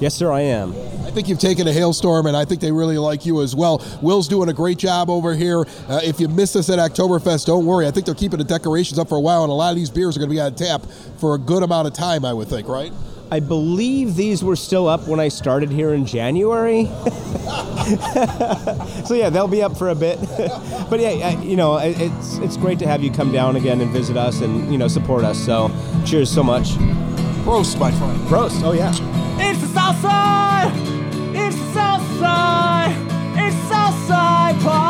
Yes, 0.00 0.14
sir, 0.14 0.32
I 0.32 0.40
am. 0.40 0.74
I 1.04 1.12
think 1.12 1.28
you've 1.28 1.38
taken 1.38 1.68
a 1.68 1.72
hailstorm, 1.72 2.26
and 2.26 2.36
I 2.36 2.44
think 2.44 2.60
they 2.60 2.72
really 2.72 2.98
like 2.98 3.26
you 3.26 3.42
as 3.42 3.54
well. 3.54 3.84
Will's 4.02 4.28
doing 4.28 4.48
a 4.48 4.52
great 4.52 4.78
job 4.78 5.10
over 5.10 5.34
here. 5.34 5.66
Uh, 5.88 6.00
if 6.02 6.20
you 6.20 6.28
missed 6.28 6.56
us 6.56 6.68
at 6.70 6.78
Oktoberfest, 6.78 7.46
don't 7.46 7.66
worry. 7.66 7.86
I 7.86 7.90
think 7.90 8.06
they're 8.06 8.14
keeping 8.14 8.38
the 8.38 8.44
decorations 8.44 8.98
up 8.98 9.08
for 9.08 9.16
a 9.16 9.20
while, 9.20 9.42
and 9.42 9.50
a 9.50 9.54
lot 9.54 9.70
of 9.70 9.76
these 9.76 9.90
beers 9.90 10.16
are 10.16 10.20
going 10.20 10.30
to 10.30 10.34
be 10.34 10.40
on 10.40 10.54
tap 10.54 10.82
for 11.18 11.34
a 11.34 11.38
good 11.38 11.62
amount 11.62 11.86
of 11.86 11.94
time, 11.94 12.24
I 12.24 12.32
would 12.32 12.48
think, 12.48 12.68
right? 12.68 12.92
I 13.32 13.38
believe 13.40 14.16
these 14.16 14.42
were 14.42 14.56
still 14.56 14.88
up 14.88 15.06
when 15.06 15.20
I 15.20 15.28
started 15.28 15.70
here 15.70 15.94
in 15.94 16.04
January. 16.04 16.86
so 19.06 19.14
yeah, 19.14 19.30
they'll 19.30 19.46
be 19.48 19.62
up 19.62 19.76
for 19.76 19.88
a 19.90 19.94
bit. 19.94 20.18
but 20.90 20.98
yeah, 21.00 21.10
I- 21.10 21.40
you 21.42 21.56
know, 21.56 21.76
it's 21.78 22.38
it's 22.38 22.56
great 22.56 22.78
to 22.80 22.86
have 22.86 23.02
you 23.04 23.10
come 23.12 23.30
down 23.32 23.56
again 23.56 23.80
and 23.80 23.90
visit 23.92 24.16
us 24.16 24.40
and 24.40 24.70
you 24.72 24.78
know 24.78 24.88
support 24.88 25.24
us. 25.24 25.38
So 25.38 25.70
cheers 26.04 26.30
so 26.30 26.42
much. 26.42 26.70
Prost, 27.44 27.78
my 27.78 27.90
friend. 27.92 28.18
Prost. 28.28 28.62
Oh 28.64 28.72
yeah. 28.72 28.92
It's 29.42 29.60
the 29.60 29.68
Southside! 29.68 30.72
It's 31.34 31.56
the 31.56 31.72
Southside! 31.72 32.94
It's 33.38 33.56
the 33.56 33.68
Southside 33.68 34.60
Pod! 34.60 34.89